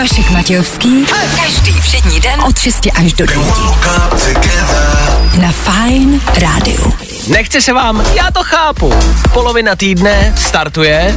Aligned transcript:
Vašek 0.00 0.30
Matějovský. 0.30 1.06
Každý 1.44 1.80
všední 1.80 2.20
den 2.20 2.40
od 2.48 2.58
6 2.58 2.88
až 2.94 3.12
do 3.12 3.26
9. 3.26 3.46
Na 5.40 5.52
Fajn 5.52 6.20
rádiu. 6.40 6.92
Nechce 7.28 7.60
se 7.60 7.72
vám? 7.72 8.04
Já 8.14 8.30
to 8.30 8.44
chápu. 8.44 8.94
Polovina 9.32 9.76
týdne 9.76 10.34
startuje. 10.36 11.14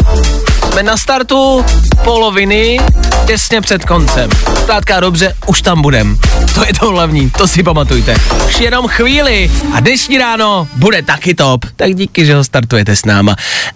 Jsme 0.72 0.84
na 0.84 0.98
startu 0.98 1.66
poloviny 2.04 2.80
těsně 3.26 3.62
před 3.62 3.86
koncem. 3.86 4.30
Zkrátka 4.62 5.00
dobře, 5.00 5.36
už 5.48 5.62
tam 5.62 5.82
budem. 5.82 6.18
To 6.56 6.66
je 6.66 6.74
to 6.80 6.90
hlavní, 6.90 7.30
to 7.30 7.48
si 7.48 7.64
pamatujte. 7.64 8.16
Už 8.48 8.60
jenom 8.60 8.88
chvíli 8.88 9.52
a 9.74 9.80
dnešní 9.80 10.18
ráno 10.18 10.68
bude 10.76 11.02
taky 11.02 11.34
top. 11.34 11.66
Tak 11.76 11.96
díky, 11.96 12.26
že 12.26 12.36
ho 12.36 12.44
startujete 12.44 12.96
s 12.96 13.06
náma. 13.06 13.36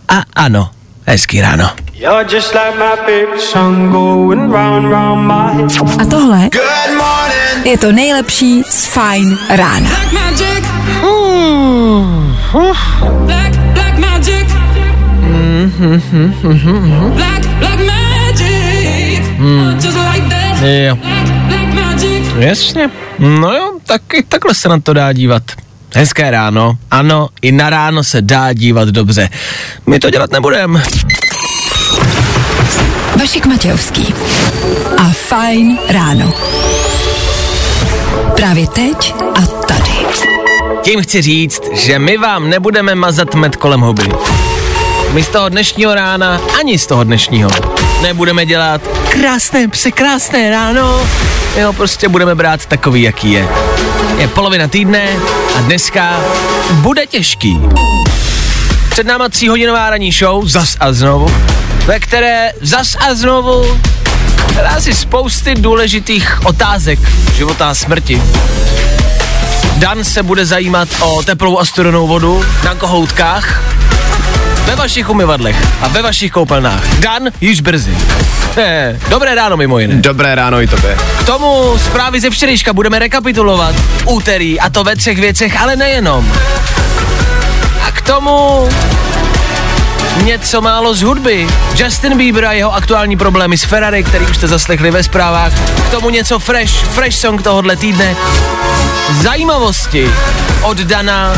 A 0.10 0.24
ano, 0.36 0.70
hezký 1.08 1.42
ráno. 1.42 1.70
A 6.00 6.06
tohle 6.10 6.50
je 7.64 7.78
to 7.78 7.92
nejlepší 7.92 8.64
z 8.64 8.86
Fajn 8.86 9.38
rána. 9.50 9.90
Jo. 20.62 20.98
Jasně. 22.40 22.90
No 23.20 23.54
jo, 23.54 23.72
taky 23.86 24.24
takhle 24.24 24.54
se 24.54 24.70
na 24.70 24.80
to 24.80 24.94
dá 24.94 25.14
dívat. 25.14 25.44
Hezké 25.96 26.32
ráno. 26.32 26.78
Ano, 26.92 27.28
i 27.42 27.52
na 27.52 27.70
ráno 27.70 28.04
se 28.04 28.22
dá 28.22 28.54
dívat 28.54 28.90
dobře. 28.90 29.30
My 29.88 30.00
to 30.00 30.10
dělat 30.10 30.32
nebudeme. 30.32 30.84
Vašek 33.20 33.46
Matějovský 33.46 34.14
a 34.98 35.10
Fajn 35.10 35.78
ráno. 35.90 36.34
Právě 38.36 38.68
teď 38.68 39.14
a 39.36 39.42
tady. 39.42 39.92
Tím 40.82 41.02
chci 41.02 41.22
říct, 41.22 41.62
že 41.74 42.00
my 42.00 42.18
vám 42.18 42.50
nebudeme 42.50 42.96
mazat 42.96 43.36
med 43.36 43.56
kolem 43.56 43.82
huby. 43.82 44.10
My 45.14 45.24
z 45.24 45.28
toho 45.28 45.50
dnešního 45.50 45.96
rána, 45.96 46.42
ani 46.60 46.80
z 46.80 46.88
toho 46.88 47.04
dnešního, 47.04 47.50
nebudeme 48.02 48.46
dělat 48.46 48.82
krásné, 49.10 49.68
překrásné 49.68 50.50
ráno. 50.50 51.08
My 51.56 51.64
ho 51.64 51.74
prostě 51.74 52.10
budeme 52.10 52.36
brát 52.36 52.66
takový, 52.66 53.02
jaký 53.02 53.32
je. 53.32 53.48
Je 54.18 54.28
polovina 54.28 54.68
týdne 54.68 55.10
a 55.58 55.62
dneska 55.62 56.20
bude 56.72 57.06
těžký. 57.06 57.60
Před 58.90 59.08
náma 59.08 59.30
tříhodinová 59.30 59.90
ranní 59.90 60.12
show, 60.12 60.48
zas 60.48 60.76
a 60.80 60.94
znovu, 60.94 61.32
ve 61.86 62.00
které 62.00 62.52
zas 62.62 62.98
a 63.00 63.14
znovu 63.14 63.80
dá 64.56 64.82
si 64.82 64.94
spousty 64.94 65.56
důležitých 65.56 66.46
otázek 66.46 67.00
života 67.36 67.70
a 67.70 67.74
smrti. 67.74 68.22
Dan 69.78 70.04
se 70.04 70.24
bude 70.24 70.46
zajímat 70.46 70.90
o 71.00 71.24
teplou 71.24 71.58
a 71.58 71.66
studenou 71.66 72.08
vodu 72.08 72.46
na 72.64 72.76
kohoutkách, 72.76 73.62
ve 74.68 74.76
vašich 74.76 75.10
umyvadlech 75.10 75.56
a 75.82 75.88
ve 75.88 76.02
vašich 76.02 76.32
koupelnách. 76.32 76.88
Dan 77.00 77.22
již 77.42 77.62
brzy. 77.62 77.98
Dobré 79.10 79.36
ráno 79.36 79.58
mimo 79.58 79.80
jiné. 79.80 79.96
Dobré 79.96 80.36
ráno 80.36 80.62
i 80.62 80.68
tobě. 80.68 80.98
K 81.20 81.26
tomu 81.26 81.78
zprávy 81.86 82.20
ze 82.20 82.30
včerejška 82.30 82.74
budeme 82.74 83.00
rekapitulovat 83.00 83.76
úterý 84.06 84.60
a 84.60 84.70
to 84.70 84.84
ve 84.84 84.96
třech 84.96 85.20
věcech, 85.20 85.62
ale 85.62 85.76
nejenom. 85.76 86.34
A 87.88 87.92
k 87.92 88.02
tomu 88.02 88.70
něco 90.24 90.62
málo 90.62 90.94
z 90.96 91.02
hudby. 91.02 91.48
Justin 91.76 92.18
Bieber 92.18 92.46
a 92.46 92.52
jeho 92.52 92.76
aktuální 92.76 93.18
problémy 93.18 93.58
s 93.58 93.64
Ferrari, 93.64 94.04
který 94.04 94.26
už 94.26 94.38
jste 94.38 94.48
zaslechli 94.48 94.92
ve 94.92 95.04
zprávách. 95.04 95.54
K 95.88 95.92
tomu 95.92 96.10
něco 96.10 96.40
fresh, 96.40 96.74
fresh 96.74 97.18
song 97.18 97.42
tohohle 97.42 97.76
týdne. 97.76 98.16
Zajímavosti 99.22 100.12
od 100.62 100.78
Dana 100.78 101.34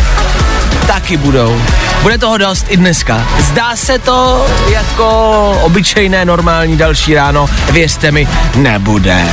taky 0.89 1.17
budou. 1.17 1.61
Bude 2.01 2.17
toho 2.17 2.37
dost 2.37 2.65
i 2.69 2.77
dneska. 2.77 3.27
Zdá 3.39 3.75
se 3.75 3.99
to 3.99 4.47
jako 4.69 5.51
obyčejné 5.63 6.25
normální 6.25 6.77
další 6.77 7.13
ráno. 7.13 7.49
Věřte 7.71 8.11
mi, 8.11 8.27
nebude. 8.55 9.25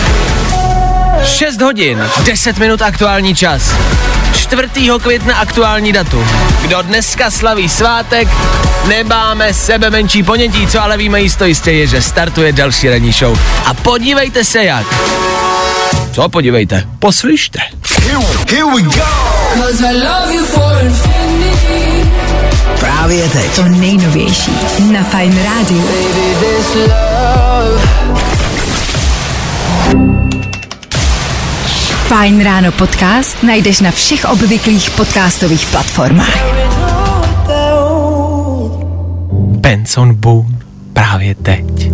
6 1.24 1.60
hodin, 1.60 2.08
10 2.24 2.58
minut 2.58 2.82
aktuální 2.82 3.34
čas. 3.34 3.74
4. 4.34 4.68
května 5.02 5.36
aktuální 5.36 5.92
datum. 5.92 6.28
Kdo 6.62 6.82
dneska 6.82 7.30
slaví 7.30 7.68
svátek, 7.68 8.28
nemáme 8.88 9.54
sebe 9.54 9.90
menší 9.90 10.22
ponětí, 10.22 10.66
co 10.66 10.82
ale 10.82 10.96
víme 10.96 11.20
jisto 11.20 11.44
jistě 11.44 11.72
je, 11.72 11.86
že 11.86 12.02
startuje 12.02 12.52
další 12.52 12.88
ranní 12.88 13.12
show. 13.12 13.38
A 13.64 13.74
podívejte 13.74 14.44
se 14.44 14.64
jak. 14.64 14.86
Co 16.12 16.28
podívejte? 16.28 16.84
Poslyšte. 16.98 17.58
Love 19.92 20.34
you 20.34 20.46
for 20.46 20.84
infinity. 20.84 21.25
Právě 22.80 23.28
teď. 23.28 23.56
To 23.56 23.62
nejnovější 23.62 24.50
na 24.92 25.04
Fajn 25.04 25.38
rádiu. 25.44 25.84
Fajn 32.08 32.44
ráno 32.44 32.72
podcast 32.72 33.42
najdeš 33.42 33.80
na 33.80 33.90
všech 33.90 34.24
obvyklých 34.24 34.90
podcastových 34.90 35.66
platformách. 35.66 36.38
Benson 39.32 40.14
Boone. 40.14 40.56
Právě 40.92 41.34
teď. 41.34 41.90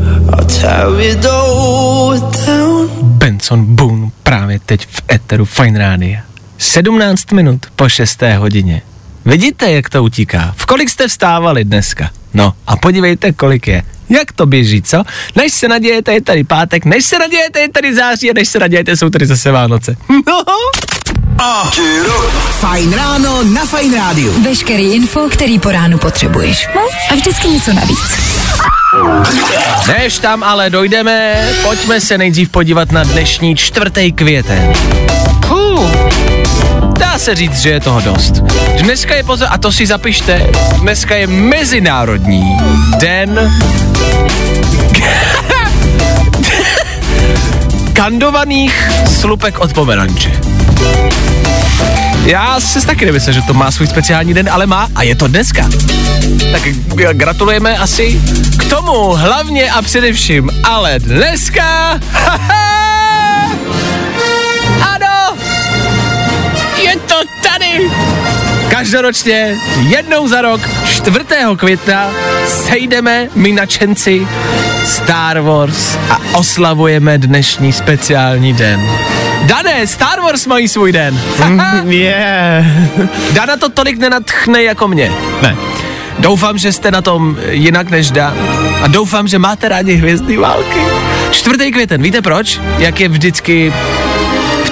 Benson 3.02 3.74
Boone 3.74 4.10
právě 4.22 4.58
teď 4.66 4.86
v 4.86 5.02
Eteru 5.12 5.44
Fine 5.44 5.78
Rádia. 5.78 6.20
17 6.58 7.32
minut 7.32 7.66
po 7.76 7.88
6. 7.88 8.22
hodině. 8.38 8.82
Vidíte, 9.24 9.70
jak 9.70 9.88
to 9.88 10.02
utíká? 10.04 10.54
V 10.56 10.66
kolik 10.66 10.90
jste 10.90 11.08
vstávali 11.08 11.64
dneska? 11.64 12.10
No 12.34 12.52
a 12.66 12.76
podívejte, 12.76 13.32
kolik 13.32 13.68
je. 13.68 13.82
Jak 14.08 14.32
to 14.32 14.46
běží, 14.46 14.82
co? 14.82 15.02
Než 15.36 15.52
se 15.52 15.68
nadějete, 15.68 16.12
je 16.12 16.20
tady 16.22 16.44
pátek, 16.44 16.84
než 16.84 17.04
se 17.04 17.18
nadějete, 17.18 17.60
je 17.60 17.68
tady 17.68 17.94
září 17.94 18.30
a 18.30 18.34
než 18.34 18.48
se 18.48 18.58
nadějete, 18.58 18.96
jsou 18.96 19.10
tady 19.10 19.26
zase 19.26 19.50
Vánoce. 19.50 19.96
No, 20.26 20.42
Fajn 22.60 22.92
ráno 22.92 23.42
na 23.42 23.66
Fajn 23.66 23.94
rádiu. 23.94 24.42
Veškerý 24.42 24.92
info, 24.92 25.28
který 25.30 25.58
po 25.58 25.70
ránu 25.70 25.98
potřebuješ. 25.98 26.68
No 26.74 26.80
a 27.10 27.14
vždycky 27.14 27.48
něco 27.48 27.72
navíc. 27.72 28.18
Než 29.98 30.18
tam 30.18 30.42
ale 30.42 30.70
dojdeme, 30.70 31.48
pojďme 31.62 32.00
se 32.00 32.18
nejdřív 32.18 32.48
podívat 32.50 32.92
na 32.92 33.04
dnešní 33.04 33.56
čtvrtý 33.56 34.12
květen. 34.12 34.72
Dá 36.98 37.18
se 37.18 37.34
říct, 37.34 37.58
že 37.58 37.70
je 37.70 37.80
toho 37.80 38.00
dost. 38.00 38.32
Dneska 38.82 39.14
je 39.14 39.22
pozor, 39.22 39.48
a 39.50 39.58
to 39.58 39.72
si 39.72 39.86
zapište, 39.86 40.50
dneska 40.80 41.14
je 41.14 41.26
Mezinárodní 41.26 42.56
den 42.98 43.52
kandovaných 47.92 48.90
slupek 49.20 49.58
od 49.58 49.72
pomeranče. 49.72 50.32
Já 52.24 52.60
si 52.60 52.86
taky 52.86 53.06
nemyslel, 53.06 53.34
že 53.34 53.42
to 53.42 53.54
má 53.54 53.70
svůj 53.70 53.86
speciální 53.86 54.34
den, 54.34 54.48
ale 54.52 54.66
má 54.66 54.88
a 54.94 55.02
je 55.02 55.14
to 55.14 55.28
dneska. 55.28 55.68
Tak 56.52 56.62
gratulujeme 57.12 57.78
asi 57.78 58.20
k 58.58 58.64
tomu 58.70 59.12
hlavně 59.12 59.70
a 59.70 59.82
především, 59.82 60.50
ale 60.64 60.98
dneska... 60.98 62.00
ano! 62.48 62.81
Tady! 67.42 67.90
Každoročně, 68.70 69.56
jednou 69.88 70.28
za 70.28 70.42
rok, 70.42 70.60
4. 70.86 71.18
května, 71.56 72.10
sejdeme 72.46 73.28
my 73.34 73.52
načenci 73.52 74.26
Star 74.84 75.40
Wars 75.40 75.98
a 76.10 76.20
oslavujeme 76.32 77.18
dnešní 77.18 77.72
speciální 77.72 78.52
den. 78.52 78.90
Dané, 79.42 79.86
Star 79.86 80.20
Wars 80.20 80.46
mají 80.46 80.68
svůj 80.68 80.92
den. 80.92 81.20
Je. 81.86 82.64
Dana 83.32 83.56
to 83.56 83.68
tolik 83.68 83.98
nenatchne 83.98 84.62
jako 84.62 84.88
mě. 84.88 85.12
Ne. 85.42 85.56
Doufám, 86.18 86.58
že 86.58 86.72
jste 86.72 86.90
na 86.90 87.02
tom 87.02 87.36
jinak 87.50 87.90
než 87.90 88.10
Dan. 88.10 88.34
A 88.82 88.86
doufám, 88.86 89.28
že 89.28 89.38
máte 89.38 89.68
rádi 89.68 89.94
hvězdný 89.94 90.36
války. 90.36 90.80
Čtvrtý 91.30 91.70
květen, 91.72 92.02
víte 92.02 92.22
proč? 92.22 92.60
Jak 92.78 93.00
je 93.00 93.08
vždycky 93.08 93.72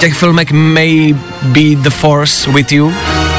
těch 0.01 0.13
filmech 0.13 0.51
May 0.51 1.15
be 1.41 1.75
the 1.75 1.89
force 1.89 2.51
with 2.51 2.71
you? 2.71 2.93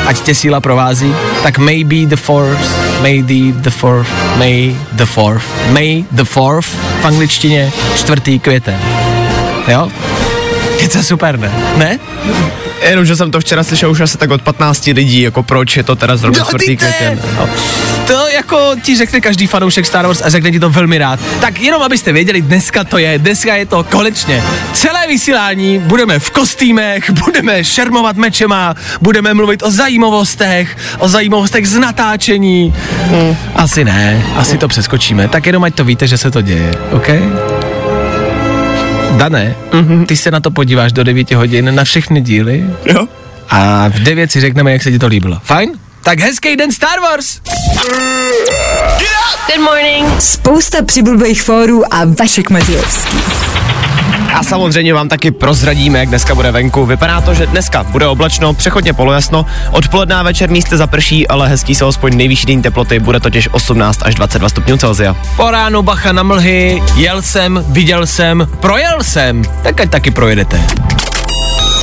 ať 0.06 0.20
tě 0.20 0.34
síla 0.34 0.60
provází, 0.60 1.14
tak 1.42 1.58
maybe 1.58 1.96
the 2.06 2.16
force, 2.16 2.68
may 3.00 3.22
the, 3.22 3.52
the 3.52 3.70
fourth, 3.70 4.08
may 4.36 4.76
the 4.92 5.04
fourth, 5.04 5.44
may 5.70 6.04
the 6.12 6.24
fourth 6.24 6.66
v 7.02 7.04
angličtině 7.04 7.72
čtvrtý 7.96 8.38
květen. 8.38 8.78
Jo? 9.68 9.88
Je 10.80 10.88
to 10.88 11.02
super, 11.02 11.38
ne? 11.38 11.52
Ne? 11.76 11.98
Jenom, 12.88 13.04
že 13.04 13.16
jsem 13.16 13.30
to 13.30 13.40
včera 13.40 13.64
slyšel 13.64 13.90
už 13.90 14.00
asi 14.00 14.18
tak 14.18 14.30
od 14.30 14.42
15 14.42 14.86
lidí, 14.86 15.22
jako 15.22 15.42
proč 15.42 15.76
je 15.76 15.82
to 15.82 15.96
teda 15.96 16.16
zrovna 16.16 16.38
No, 16.38 16.46
čtvrtý 16.46 16.76
květen. 16.76 17.22
No. 17.36 17.48
To 18.12 18.28
jako 18.28 18.70
ti 18.82 18.96
řekne 18.96 19.20
každý 19.20 19.46
fanoušek 19.46 19.86
Star 19.86 20.06
Wars 20.06 20.22
a 20.22 20.28
řekne 20.28 20.50
ti 20.50 20.60
to 20.60 20.70
velmi 20.70 20.98
rád. 20.98 21.20
Tak 21.40 21.60
jenom 21.60 21.82
abyste 21.82 22.12
věděli, 22.12 22.42
dneska 22.42 22.84
to 22.84 22.98
je, 22.98 23.18
dneska 23.18 23.54
je 23.54 23.66
to 23.66 23.84
konečně. 23.84 24.42
Celé 24.72 25.06
vysílání 25.06 25.78
budeme 25.78 26.18
v 26.18 26.30
kostýmech, 26.30 27.10
budeme 27.10 27.64
šermovat 27.64 28.16
mečema, 28.16 28.74
budeme 29.00 29.34
mluvit 29.34 29.62
o 29.62 29.70
zajímavostech, 29.70 30.76
o 30.98 31.08
zajímavostech 31.08 31.68
z 31.68 31.78
natáčení. 31.78 32.74
Hmm. 33.10 33.36
Asi 33.54 33.84
ne, 33.84 34.22
asi 34.36 34.58
to 34.58 34.68
přeskočíme. 34.68 35.28
Tak 35.28 35.46
jenom 35.46 35.64
ať 35.64 35.74
to 35.74 35.84
víte, 35.84 36.06
že 36.06 36.18
se 36.18 36.30
to 36.30 36.40
děje, 36.40 36.74
OK? 36.90 37.08
Dané, 39.16 39.54
mm-hmm. 39.70 40.06
ty 40.06 40.16
se 40.16 40.30
na 40.30 40.40
to 40.40 40.50
podíváš 40.50 40.92
do 40.92 41.04
9 41.04 41.30
hodin 41.30 41.74
na 41.74 41.84
všechny 41.84 42.20
díly 42.20 42.64
Jo? 42.86 43.06
a 43.50 43.88
v 43.88 43.94
9 43.94 44.32
si 44.32 44.40
řekneme, 44.40 44.72
jak 44.72 44.82
se 44.82 44.90
ti 44.90 44.98
to 44.98 45.06
líbilo. 45.06 45.38
Fajn? 45.42 45.81
Tak 46.04 46.20
hezký 46.20 46.56
den 46.56 46.72
Star 46.72 47.00
Wars! 47.00 47.40
Good 49.46 49.64
morning. 49.64 50.20
Spousta 50.20 50.82
přibulbých 50.84 51.42
fórů 51.42 51.94
a 51.94 51.98
Vašek 52.20 52.50
Matějovský. 52.50 53.18
A 54.34 54.42
samozřejmě 54.42 54.94
vám 54.94 55.08
taky 55.08 55.30
prozradíme, 55.30 55.98
jak 55.98 56.08
dneska 56.08 56.34
bude 56.34 56.50
venku. 56.50 56.86
Vypadá 56.86 57.20
to, 57.20 57.34
že 57.34 57.46
dneska 57.46 57.82
bude 57.82 58.06
oblačno, 58.06 58.54
přechodně 58.54 58.92
polojasno, 58.92 59.46
odpoledne 59.70 60.14
a 60.14 60.22
večer 60.22 60.50
místy 60.50 60.76
zaprší, 60.76 61.28
ale 61.28 61.48
hezký 61.48 61.74
jsou 61.74 61.86
aspoň 61.86 62.16
nejvyšší 62.16 62.46
denní 62.46 62.62
teploty, 62.62 62.98
bude 62.98 63.20
totiž 63.20 63.48
18 63.52 64.00
až 64.02 64.14
22 64.14 64.48
stupňů 64.48 64.76
Celsia. 64.76 65.16
Po 65.36 65.50
ránu 65.50 65.82
bacha 65.82 66.12
na 66.12 66.22
mlhy, 66.22 66.82
jel 66.94 67.22
jsem, 67.22 67.64
viděl 67.68 68.06
jsem, 68.06 68.48
projel 68.60 68.98
jsem, 69.02 69.42
tak 69.62 69.80
ať 69.80 69.90
taky 69.90 70.10
projedete. 70.10 70.66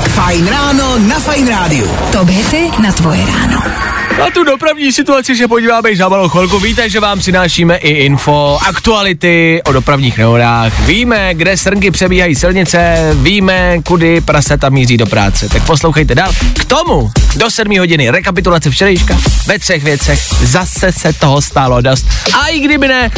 Fajn 0.07 0.47
ráno 0.47 0.97
na 0.97 1.19
Fajn 1.19 1.47
rádiu. 1.47 1.91
Top 2.11 2.29
hity 2.29 2.71
na 2.83 2.91
tvoje 2.91 3.25
ráno. 3.25 3.98
Na 4.17 4.29
tu 4.33 4.43
dopravní 4.43 4.91
situaci 4.91 5.35
se 5.35 5.47
podíváme 5.47 5.95
za 5.95 6.09
malou 6.09 6.29
chvilku. 6.29 6.59
Víte, 6.59 6.89
že 6.89 6.99
vám 6.99 7.19
přinášíme 7.19 7.75
i 7.75 7.89
info, 7.89 8.59
aktuality 8.67 9.61
o 9.65 9.71
dopravních 9.71 10.17
nehodách. 10.17 10.79
Víme, 10.79 11.33
kde 11.33 11.57
srnky 11.57 11.91
přebíhají 11.91 12.35
silnice, 12.35 13.09
víme, 13.13 13.77
kudy 13.83 14.21
prasata 14.21 14.69
míří 14.69 14.97
do 14.97 15.05
práce. 15.05 15.49
Tak 15.49 15.65
poslouchejte 15.65 16.15
dál. 16.15 16.31
K 16.59 16.65
tomu 16.65 17.11
do 17.35 17.49
7 17.49 17.79
hodiny 17.79 18.09
rekapitulace 18.09 18.69
včerejška 18.69 19.17
ve 19.47 19.59
třech 19.59 19.83
věcech. 19.83 20.19
Zase 20.41 20.91
se 20.91 21.13
toho 21.13 21.41
stálo 21.41 21.81
dost. 21.81 22.05
A 22.41 22.47
i 22.47 22.59
kdyby 22.59 22.87
ne, 22.87 23.11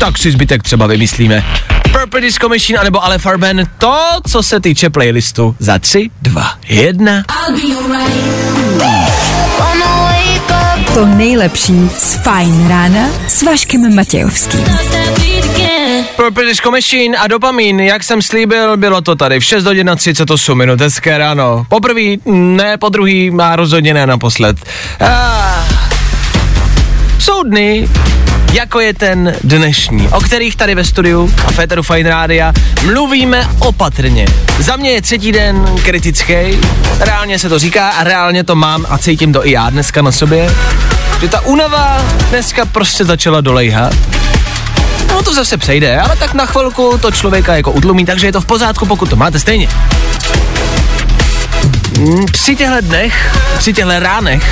tak 0.00 0.18
si 0.18 0.30
zbytek 0.30 0.62
třeba 0.62 0.86
vymyslíme. 0.86 1.44
Purple 1.92 2.20
Disco 2.20 2.48
Machine 2.48 2.78
anebo 2.78 3.04
Ale 3.04 3.18
Farben, 3.18 3.66
to, 3.78 3.98
co 4.28 4.42
se 4.42 4.60
týče 4.60 4.90
playlistu. 4.90 5.56
Za 5.58 5.78
3, 5.78 6.10
2, 6.22 6.58
1. 6.68 7.24
To 10.98 11.06
nejlepší 11.06 11.90
z 11.96 12.14
Fajn 12.14 12.68
rána 12.68 13.08
s 13.28 13.42
Vaškem 13.42 13.94
Matějovským. 13.94 14.64
Purple 16.16 16.44
Machine 16.70 17.18
a 17.18 17.26
dopamin, 17.26 17.80
jak 17.80 18.04
jsem 18.04 18.22
slíbil, 18.22 18.76
bylo 18.76 19.00
to 19.00 19.16
tady 19.16 19.40
v 19.40 19.44
6 19.44 19.64
hodin 19.64 19.86
na 19.86 19.96
38 19.96 20.58
minut, 20.58 20.80
hezké 20.80 21.18
ráno. 21.18 21.66
Poprvý, 21.68 22.20
ne, 22.26 22.76
po 22.78 22.88
druhý, 22.88 23.32
a 23.40 23.56
rozhodně 23.56 23.94
ne 23.94 24.06
naposled. 24.06 24.56
Ah. 25.00 25.64
Jsou 27.18 27.42
dny, 27.42 27.88
jako 28.52 28.80
je 28.80 28.94
ten 28.94 29.34
dnešní, 29.44 30.08
o 30.08 30.20
kterých 30.20 30.56
tady 30.56 30.74
ve 30.74 30.84
studiu 30.84 31.34
a 31.46 31.50
Féteru 31.52 31.82
Fine 31.82 32.10
Rádia 32.10 32.52
mluvíme 32.84 33.48
opatrně. 33.58 34.26
Za 34.58 34.76
mě 34.76 34.90
je 34.90 35.02
třetí 35.02 35.32
den 35.32 35.76
kritický, 35.82 36.34
reálně 37.00 37.38
se 37.38 37.48
to 37.48 37.58
říká 37.58 37.88
a 37.88 38.04
reálně 38.04 38.44
to 38.44 38.56
mám 38.56 38.86
a 38.88 38.98
cítím 38.98 39.32
to 39.32 39.46
i 39.46 39.50
já 39.50 39.70
dneska 39.70 40.02
na 40.02 40.12
sobě, 40.12 40.54
že 41.20 41.28
ta 41.28 41.40
únava 41.40 42.04
dneska 42.30 42.64
prostě 42.64 43.04
začala 43.04 43.40
dolejhat. 43.40 43.94
No 45.08 45.22
to 45.22 45.34
zase 45.34 45.56
přejde, 45.56 46.00
ale 46.00 46.16
tak 46.16 46.34
na 46.34 46.46
chvilku 46.46 46.98
to 46.98 47.10
člověka 47.10 47.56
jako 47.56 47.72
utlumí, 47.72 48.04
takže 48.04 48.26
je 48.26 48.32
to 48.32 48.40
v 48.40 48.46
pořádku, 48.46 48.86
pokud 48.86 49.10
to 49.10 49.16
máte 49.16 49.38
stejně. 49.38 49.68
Mm, 51.98 52.26
Při 52.32 52.56
těchto 52.56 52.80
dnech, 52.80 53.36
při 53.58 53.72
těchto 53.72 53.98
ránech, 53.98 54.44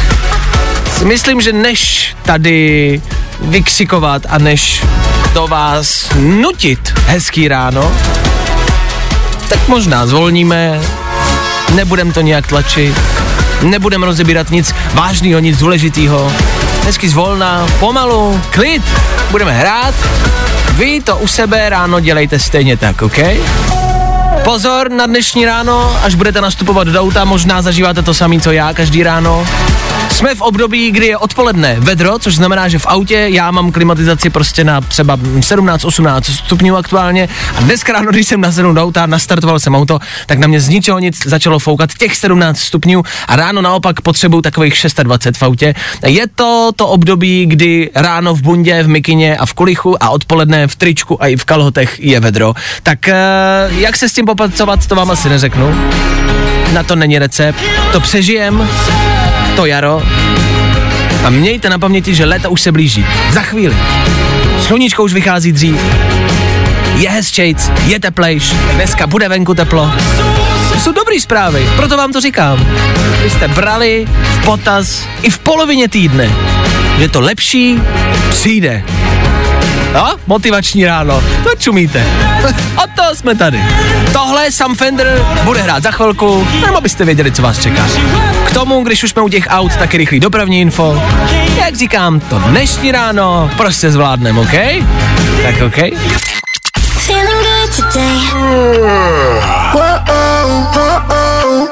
myslím, 1.04 1.40
že 1.40 1.52
než 1.52 2.14
tady 2.22 3.00
vykřikovat 3.40 4.22
a 4.28 4.38
než 4.38 4.84
do 5.34 5.46
vás 5.46 6.08
nutit 6.18 6.94
hezký 7.06 7.48
ráno, 7.48 7.92
tak 9.48 9.68
možná 9.68 10.06
zvolníme, 10.06 10.80
nebudem 11.74 12.12
to 12.12 12.20
nějak 12.20 12.46
tlačit, 12.46 12.94
nebudem 13.62 14.02
rozebírat 14.02 14.50
nic 14.50 14.74
vážného, 14.94 15.40
nic 15.40 15.58
důležitého. 15.58 16.32
Hezky 16.84 17.08
zvolna, 17.08 17.66
pomalu, 17.80 18.40
klid, 18.50 18.82
budeme 19.30 19.52
hrát. 19.52 19.94
Vy 20.72 21.00
to 21.00 21.16
u 21.16 21.26
sebe 21.26 21.68
ráno 21.68 22.00
dělejte 22.00 22.38
stejně 22.38 22.76
tak, 22.76 23.02
OK? 23.02 23.18
Pozor 24.46 24.90
na 24.90 25.06
dnešní 25.06 25.44
ráno, 25.44 25.96
až 26.02 26.14
budete 26.14 26.40
nastupovat 26.40 26.88
do 26.88 27.00
auta, 27.00 27.24
možná 27.24 27.62
zažíváte 27.62 28.02
to 28.02 28.14
samé, 28.14 28.40
co 28.40 28.52
já 28.52 28.74
každý 28.74 29.02
ráno. 29.02 29.46
Jsme 30.10 30.34
v 30.34 30.40
období, 30.40 30.90
kdy 30.90 31.06
je 31.06 31.16
odpoledne 31.16 31.76
vedro, 31.78 32.18
což 32.18 32.34
znamená, 32.34 32.68
že 32.68 32.78
v 32.78 32.86
autě 32.86 33.26
já 33.30 33.50
mám 33.50 33.72
klimatizaci 33.72 34.30
prostě 34.30 34.64
na 34.64 34.80
třeba 34.80 35.16
17-18 35.16 36.20
stupňů 36.22 36.76
aktuálně 36.76 37.28
a 37.56 37.60
dneska 37.60 37.92
ráno, 37.92 38.10
když 38.10 38.26
jsem 38.26 38.40
nasedl 38.40 38.74
do 38.74 38.82
auta, 38.82 39.06
nastartoval 39.06 39.60
jsem 39.60 39.74
auto, 39.74 39.98
tak 40.26 40.38
na 40.38 40.46
mě 40.46 40.60
z 40.60 40.68
ničeho 40.68 40.98
nic 40.98 41.26
začalo 41.26 41.58
foukat 41.58 41.94
těch 41.94 42.16
17 42.16 42.58
stupňů 42.58 43.02
a 43.28 43.36
ráno 43.36 43.62
naopak 43.62 44.00
potřebuju 44.00 44.42
takových 44.42 44.74
26 45.02 45.40
v 45.40 45.42
autě. 45.42 45.74
Je 46.06 46.26
to 46.34 46.70
to 46.76 46.88
období, 46.88 47.46
kdy 47.46 47.90
ráno 47.94 48.34
v 48.34 48.42
bundě, 48.42 48.82
v 48.82 48.88
mikině 48.88 49.36
a 49.36 49.46
v 49.46 49.54
kulichu 49.54 50.02
a 50.02 50.10
odpoledne 50.10 50.68
v 50.68 50.76
tričku 50.76 51.22
a 51.22 51.26
i 51.26 51.36
v 51.36 51.44
kalhotech 51.44 52.00
je 52.00 52.20
vedro. 52.20 52.54
Tak 52.82 53.08
eh, 53.08 53.14
jak 53.70 53.96
se 53.96 54.08
s 54.08 54.12
tím 54.12 54.26
popasovat, 54.36 54.86
to 54.86 54.94
vám 54.94 55.10
asi 55.10 55.28
neřeknu. 55.28 55.74
Na 56.72 56.82
to 56.82 56.96
není 56.96 57.18
recept, 57.18 57.60
to 57.92 58.00
přežijem, 58.00 58.68
to 59.56 59.66
jaro. 59.66 60.02
A 61.24 61.30
mějte 61.30 61.70
na 61.70 61.78
paměti, 61.78 62.14
že 62.14 62.24
léta 62.24 62.48
už 62.48 62.60
se 62.60 62.72
blíží. 62.72 63.06
Za 63.30 63.40
chvíli. 63.40 63.76
Sluníčko 64.60 65.04
už 65.04 65.12
vychází 65.12 65.52
dřív. 65.52 65.80
Je 66.96 67.10
hezčejc, 67.10 67.70
je 67.86 68.00
teplejš, 68.00 68.54
dneska 68.74 69.06
bude 69.06 69.28
venku 69.28 69.54
teplo. 69.54 69.92
To 70.72 70.80
jsou 70.80 70.92
dobrý 70.92 71.20
zprávy, 71.20 71.68
proto 71.76 71.96
vám 71.96 72.12
to 72.12 72.20
říkám. 72.20 72.66
Vy 73.22 73.30
jste 73.30 73.48
brali 73.48 74.06
v 74.22 74.44
potaz 74.44 75.06
i 75.22 75.30
v 75.30 75.38
polovině 75.38 75.88
týdne, 75.88 76.30
že 76.98 77.08
to 77.08 77.20
lepší 77.20 77.80
přijde. 78.30 78.84
No, 79.94 80.16
motivační 80.26 80.84
ráno, 80.86 81.22
to 81.44 81.50
čumíte. 81.58 82.06
O 82.76 82.82
to 82.96 83.14
jsme 83.14 83.34
tady. 83.34 83.62
Tohle 84.12 84.52
Sam 84.52 84.74
Fender 84.74 85.26
bude 85.44 85.62
hrát 85.62 85.82
za 85.82 85.90
chvilku, 85.90 86.48
jenom 86.52 86.76
abyste 86.76 87.04
věděli, 87.04 87.32
co 87.32 87.42
vás 87.42 87.58
čeká. 87.58 87.86
K 88.46 88.50
tomu, 88.54 88.84
když 88.84 89.04
už 89.04 89.10
jsme 89.10 89.22
u 89.22 89.28
těch 89.28 89.46
aut, 89.48 89.76
taky 89.76 89.96
rychlý 89.96 90.20
dopravní 90.20 90.60
info. 90.60 91.02
Jak 91.56 91.76
říkám, 91.76 92.20
to 92.20 92.38
dnešní 92.38 92.92
ráno 92.92 93.50
prostě 93.56 93.90
zvládneme, 93.90 94.40
OK? 94.40 94.52
Tak 95.42 95.54
OK? 95.66 95.78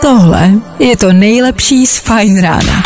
Tohle 0.00 0.50
je 0.78 0.96
to 0.96 1.12
nejlepší 1.12 1.86
z 1.86 1.98
Fajn 1.98 2.42
rána. 2.42 2.82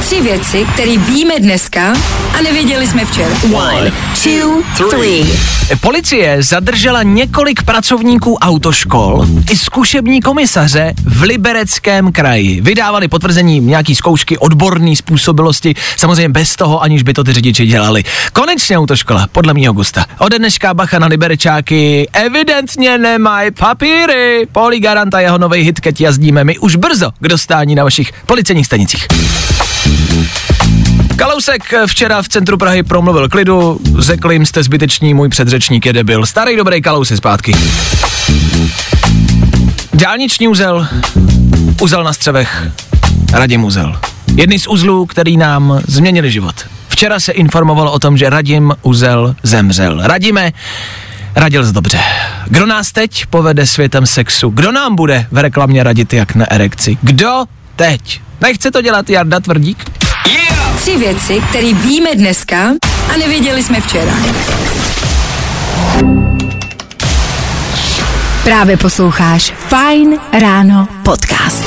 Tři 0.00 0.20
věci, 0.20 0.66
které 0.72 0.96
víme 0.96 1.34
dneska 1.38 1.92
a 2.38 2.42
nevěděli 2.42 2.86
jsme 2.86 3.04
včera. 3.04 3.34
One, 3.52 3.92
two, 4.22 4.62
three. 4.90 5.38
Policie 5.80 6.42
zadržela 6.42 7.02
několik 7.02 7.62
pracovníků 7.62 8.34
autoškol 8.34 9.26
i 9.50 9.56
zkušební 9.56 10.20
komisaře 10.20 10.94
v 11.04 11.22
Libereckém 11.22 12.12
kraji. 12.12 12.60
Vydávali 12.60 13.08
potvrzení 13.08 13.60
nějaký 13.60 13.94
zkoušky 13.94 14.38
odborné 14.38 14.96
způsobilosti, 14.96 15.74
samozřejmě 15.96 16.28
bez 16.28 16.56
toho, 16.56 16.82
aniž 16.82 17.02
by 17.02 17.12
to 17.12 17.24
ty 17.24 17.32
řidiči 17.32 17.66
dělali. 17.66 18.04
Konečně 18.32 18.78
autoškola, 18.78 19.26
podle 19.32 19.54
mýho 19.54 19.72
gusta. 19.72 20.04
Ode 20.18 20.38
dneška 20.38 20.74
bacha 20.74 20.98
na 20.98 21.06
Liberečáky 21.06 22.08
evidentně 22.12 22.59
nemají 22.98 23.50
papíry. 23.50 24.46
Poli 24.52 24.80
Garanta 24.80 25.20
jeho 25.20 25.38
nový 25.38 25.62
hit, 25.62 25.80
keď 25.80 26.00
jazdíme 26.00 26.44
my 26.44 26.58
už 26.58 26.76
brzo 26.76 27.10
k 27.20 27.28
dostání 27.28 27.74
na 27.74 27.84
vašich 27.84 28.12
policejních 28.26 28.66
stanicích. 28.66 29.06
Kalousek 31.16 31.74
včera 31.86 32.22
v 32.22 32.28
centru 32.28 32.56
Prahy 32.56 32.82
promluvil 32.82 33.28
klidu, 33.28 33.80
řekl 33.98 34.32
jim 34.32 34.46
jste 34.46 34.62
zbyteční, 34.62 35.14
můj 35.14 35.28
předřečník 35.28 35.86
je 35.86 35.92
debil. 35.92 36.26
Starý 36.26 36.56
dobrý 36.56 36.82
Kalousek 36.82 37.16
zpátky. 37.16 37.52
Dálniční 39.94 40.48
uzel, 40.48 40.88
uzel 41.80 42.04
na 42.04 42.12
střevech, 42.12 42.66
Radim 43.32 43.64
uzel. 43.64 43.98
Jedny 44.36 44.58
z 44.58 44.66
uzlů, 44.66 45.06
který 45.06 45.36
nám 45.36 45.80
změnili 45.86 46.30
život. 46.30 46.54
Včera 46.88 47.20
se 47.20 47.32
informovalo 47.32 47.92
o 47.92 47.98
tom, 47.98 48.16
že 48.16 48.30
Radim 48.30 48.72
Uzel 48.82 49.34
zemřel. 49.42 50.00
Radíme, 50.02 50.52
radil 51.34 51.64
z 51.64 51.72
dobře. 51.72 52.00
Kdo 52.46 52.66
nás 52.66 52.92
teď 52.92 53.26
povede 53.26 53.66
světem 53.66 54.06
sexu? 54.06 54.50
Kdo 54.50 54.72
nám 54.72 54.96
bude 54.96 55.26
v 55.30 55.38
reklamě 55.38 55.82
radit 55.82 56.12
jak 56.12 56.34
na 56.34 56.50
erekci? 56.50 56.98
Kdo 57.02 57.44
teď? 57.76 58.20
Nechce 58.40 58.70
to 58.70 58.82
dělat 58.82 59.10
Jarda 59.10 59.40
Tvrdík? 59.40 59.90
Tři 60.76 60.96
věci, 60.96 61.42
které 61.50 61.74
víme 61.74 62.10
dneska 62.14 62.70
a 63.14 63.16
nevěděli 63.18 63.62
jsme 63.62 63.80
včera. 63.80 64.12
Právě 68.44 68.76
posloucháš 68.76 69.54
Fine 69.68 70.16
Ráno 70.40 70.88
podcast. 71.02 71.64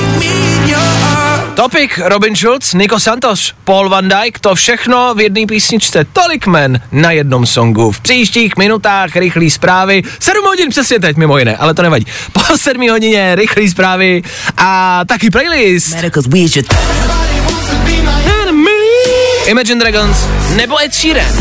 Topik, 1.55 2.00
Robin 2.05 2.36
Schulz, 2.36 2.74
Nico 2.74 3.00
Santos, 3.00 3.53
Paul 3.63 3.89
Van 3.89 4.10
Dyke, 4.10 4.39
to 4.41 4.55
všechno 4.55 5.13
v 5.15 5.22
jedné 5.22 5.45
písničce. 5.45 6.05
Tolik 6.13 6.48
men 6.48 6.81
na 6.91 7.12
jednom 7.12 7.45
songu. 7.45 7.91
V 7.91 8.00
příštích 8.00 8.57
minutách 8.57 9.15
rychlý 9.15 9.50
zprávy. 9.50 10.03
7 10.19 10.45
hodin 10.45 10.69
přesně 10.69 11.00
teď, 11.00 11.17
mimo 11.17 11.38
jiné, 11.38 11.57
ale 11.57 11.74
to 11.74 11.81
nevadí. 11.81 12.05
Po 12.33 12.57
7 12.57 12.89
hodině 12.89 13.36
rychlý 13.36 13.69
zprávy 13.69 14.24
a 14.57 15.01
taky 15.05 15.29
playlist. 15.29 15.95
Imagine 19.45 19.79
Dragons 19.79 20.17
nebo 20.55 20.81
Ed 20.81 20.93
Sheeran. 20.93 21.31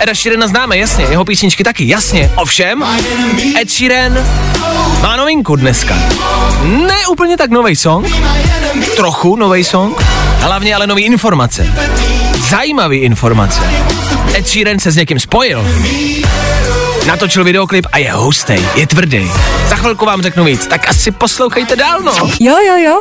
Ed 0.00 0.14
Sheerana 0.14 0.46
známe, 0.46 0.78
jasně, 0.78 1.04
jeho 1.04 1.24
písničky 1.24 1.64
taky, 1.64 1.88
jasně. 1.88 2.30
Ovšem, 2.36 2.84
Ed 3.60 3.70
Sheeran 3.70 4.18
má 5.02 5.16
novinku 5.16 5.56
dneska. 5.56 5.94
Ne 6.62 7.06
úplně 7.06 7.36
tak 7.36 7.50
nový 7.50 7.76
song, 7.76 8.06
trochu 8.96 9.36
nový 9.36 9.64
song, 9.64 10.02
hlavně 10.38 10.74
ale 10.74 10.86
nový 10.86 11.04
informace. 11.04 11.74
Zajímavý 12.48 12.98
informace. 12.98 13.60
Ed 14.34 14.48
Sheeran 14.48 14.78
se 14.78 14.90
s 14.90 14.96
někým 14.96 15.20
spojil. 15.20 15.64
Natočil 17.06 17.44
videoklip 17.44 17.86
a 17.92 17.98
je 17.98 18.12
hustej, 18.12 18.60
je 18.74 18.86
tvrdý. 18.86 19.30
Za 19.68 19.76
chvilku 19.76 20.04
vám 20.06 20.22
řeknu 20.22 20.44
víc, 20.44 20.66
tak 20.66 20.88
asi 20.88 21.10
poslouchejte 21.10 21.76
dál, 21.76 22.00
no. 22.00 22.12
Jo, 22.40 22.56
jo, 22.66 22.76
jo. 22.76 23.00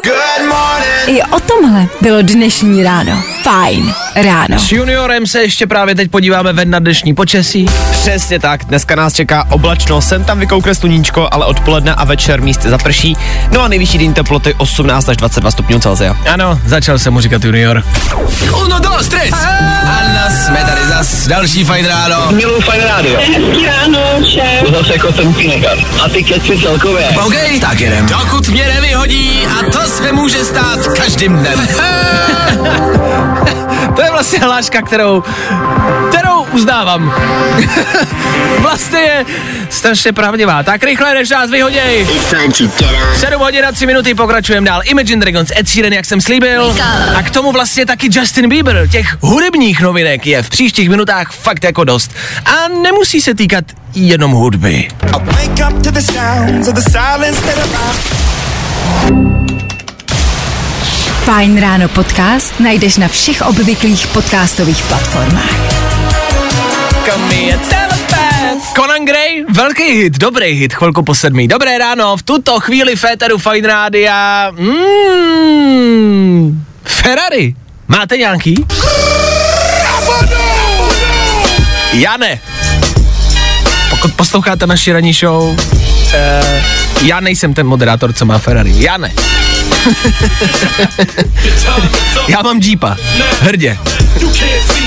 I 1.08 1.24
o 1.24 1.40
tomhle 1.40 1.88
bylo 2.02 2.22
dnešní 2.22 2.84
ráno. 2.84 3.24
Fajn 3.44 3.94
ráno. 4.16 4.60
S 4.60 4.72
juniorem 4.72 5.28
se 5.28 5.42
ještě 5.42 5.68
právě 5.68 5.96
teď 5.96 6.12
podíváme 6.12 6.54
ven 6.54 6.70
na 6.70 6.80
dnešní 6.80 7.14
počasí. 7.16 7.66
Přesně 7.92 8.40
tak, 8.40 8.66
dneska 8.66 8.96
nás 8.96 9.14
čeká 9.14 9.46
oblačno, 9.50 10.02
sem 10.02 10.24
tam 10.24 10.40
vykoukne 10.40 10.76
sluníčko, 10.76 11.28
ale 11.32 11.46
odpoledne 11.46 11.96
a 11.96 12.04
večer 12.04 12.42
místy 12.42 12.70
zaprší. 12.70 13.18
No 13.52 13.62
a 13.62 13.68
nejvyšší 13.68 13.98
den 13.98 14.14
teploty 14.14 14.54
18 14.58 15.10
až 15.10 15.18
22 15.18 15.52
stupňů 15.52 15.80
Celsia. 15.80 16.18
Ano, 16.34 16.60
začal 16.66 17.00
jsem 17.00 17.14
mu 17.14 17.22
říkat 17.22 17.44
junior. 17.44 17.84
Uno, 18.62 18.80
dos, 18.80 19.08
tres. 19.08 19.34
Anna, 19.86 20.30
jsme 20.30 20.66
tady 20.70 20.88
zas, 20.88 21.28
další 21.28 21.64
fajn 21.64 21.86
ráno. 21.86 22.32
Miluji 22.32 22.62
fajn 22.62 22.84
rádio. 22.84 23.20
Hezký 23.20 23.66
ráno, 23.66 23.93
šéf. 24.30 24.72
Zase 24.72 24.94
jako 24.94 25.12
jsem 25.14 25.34
Píneka. 25.34 25.70
A 26.06 26.10
ty 26.10 26.24
keci 26.24 26.58
celkově. 26.58 27.10
OK, 27.26 27.36
tak 27.62 27.80
jedem. 27.80 28.06
Dokud 28.06 28.50
mě 28.50 28.68
nevyhodí 28.68 29.48
a 29.60 29.72
to 29.72 29.80
se 29.82 30.12
může 30.12 30.46
stát 30.46 30.88
každým 30.98 31.38
dnem. 31.38 31.68
to 33.96 34.02
je 34.02 34.12
vlastně 34.12 34.40
hláška, 34.40 34.82
kterou, 34.82 35.24
kterou 36.10 36.33
uznávám. 36.54 37.14
vlastně 38.60 39.00
je 39.00 39.26
strašně 39.70 40.14
pravdivá. 40.14 40.64
Tak 40.64 40.84
rychle, 40.84 41.14
než 41.14 41.30
nás 41.30 41.50
vyhoděj. 41.50 42.08
7 43.16 43.40
hodin 43.42 43.66
a 43.66 43.72
3 43.72 43.86
minuty, 43.86 44.16
pokračujeme 44.16 44.68
dál. 44.68 44.82
Imagine 44.86 45.22
Dragons, 45.22 45.52
Ed 45.60 45.70
Sheeran, 45.70 45.94
jak 45.94 46.06
jsem 46.06 46.22
slíbil. 46.22 46.76
A 47.16 47.24
k 47.24 47.30
tomu 47.30 47.52
vlastně 47.52 47.86
taky 47.86 48.10
Justin 48.12 48.50
Bieber. 48.50 48.88
Těch 48.92 49.18
hudebních 49.22 49.82
novinek 49.82 50.26
je 50.28 50.44
v 50.44 50.50
příštích 50.50 50.90
minutách 50.90 51.32
fakt 51.32 51.64
jako 51.64 51.84
dost. 51.84 52.12
A 52.46 52.68
nemusí 52.68 53.22
se 53.22 53.34
týkat 53.36 53.66
jenom 53.96 54.32
hudby. 54.32 54.88
Fajn 61.24 61.62
ráno 61.62 61.88
podcast 61.88 62.60
najdeš 62.60 62.98
na 62.98 63.08
všech 63.08 63.42
obvyklých 63.42 64.08
podcastových 64.08 64.84
platformách. 64.84 65.83
Conan 68.76 69.06
Gray, 69.06 69.44
velký 69.50 69.84
hit, 69.84 70.18
dobrý 70.18 70.52
hit, 70.52 70.74
chvilku 70.74 71.04
po 71.04 71.16
sedmí. 71.16 71.48
Dobré 71.48 71.78
ráno, 71.78 72.18
v 72.18 72.24
tuto 72.24 72.60
chvíli 72.60 72.96
Féteru 72.96 73.38
Fine 73.38 73.68
Rádia. 73.68 74.52
Mm, 74.52 76.66
Ferrari, 76.84 77.56
máte 77.88 78.18
nějaký? 78.18 78.56
Já 81.94 82.18
ne. 82.18 82.40
Pokud 83.90 84.14
posloucháte 84.14 84.68
naši 84.68 84.94
ranní 84.94 85.14
show, 85.14 85.56
eh, 86.14 86.64
já 87.02 87.20
nejsem 87.20 87.54
ten 87.54 87.68
moderátor, 87.68 88.14
co 88.14 88.26
má 88.26 88.38
Ferrari. 88.38 88.74
Já 88.76 88.98
ne. 88.98 89.08
já 92.28 92.42
mám 92.42 92.60
Jeepa, 92.60 92.98
hrdě. 93.42 93.78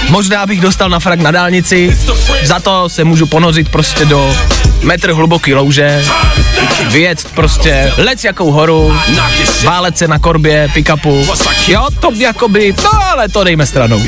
Možná 0.09 0.47
bych 0.47 0.61
dostal 0.61 0.89
na 0.89 1.01
frak 1.01 1.21
na 1.21 1.31
dálnici, 1.31 1.99
za 2.43 2.61
to 2.61 2.89
se 2.89 3.05
můžu 3.05 3.27
ponořit 3.27 3.69
prostě 3.69 4.05
do 4.05 4.37
metr 4.83 5.13
hluboký 5.13 5.55
louže, 5.55 6.05
vyjet 6.91 7.25
prostě 7.35 7.93
lec 7.97 8.25
jakou 8.25 8.51
horu, 8.51 8.99
válet 9.65 9.99
se 9.99 10.09
na 10.09 10.19
korbě, 10.19 10.69
pick-upu, 10.75 11.27
jo, 11.69 11.87
to 12.01 12.11
jakoby, 12.15 12.75
no 12.85 12.91
ale 13.13 13.29
to 13.29 13.45
dejme 13.45 13.67
stranou. 13.67 14.03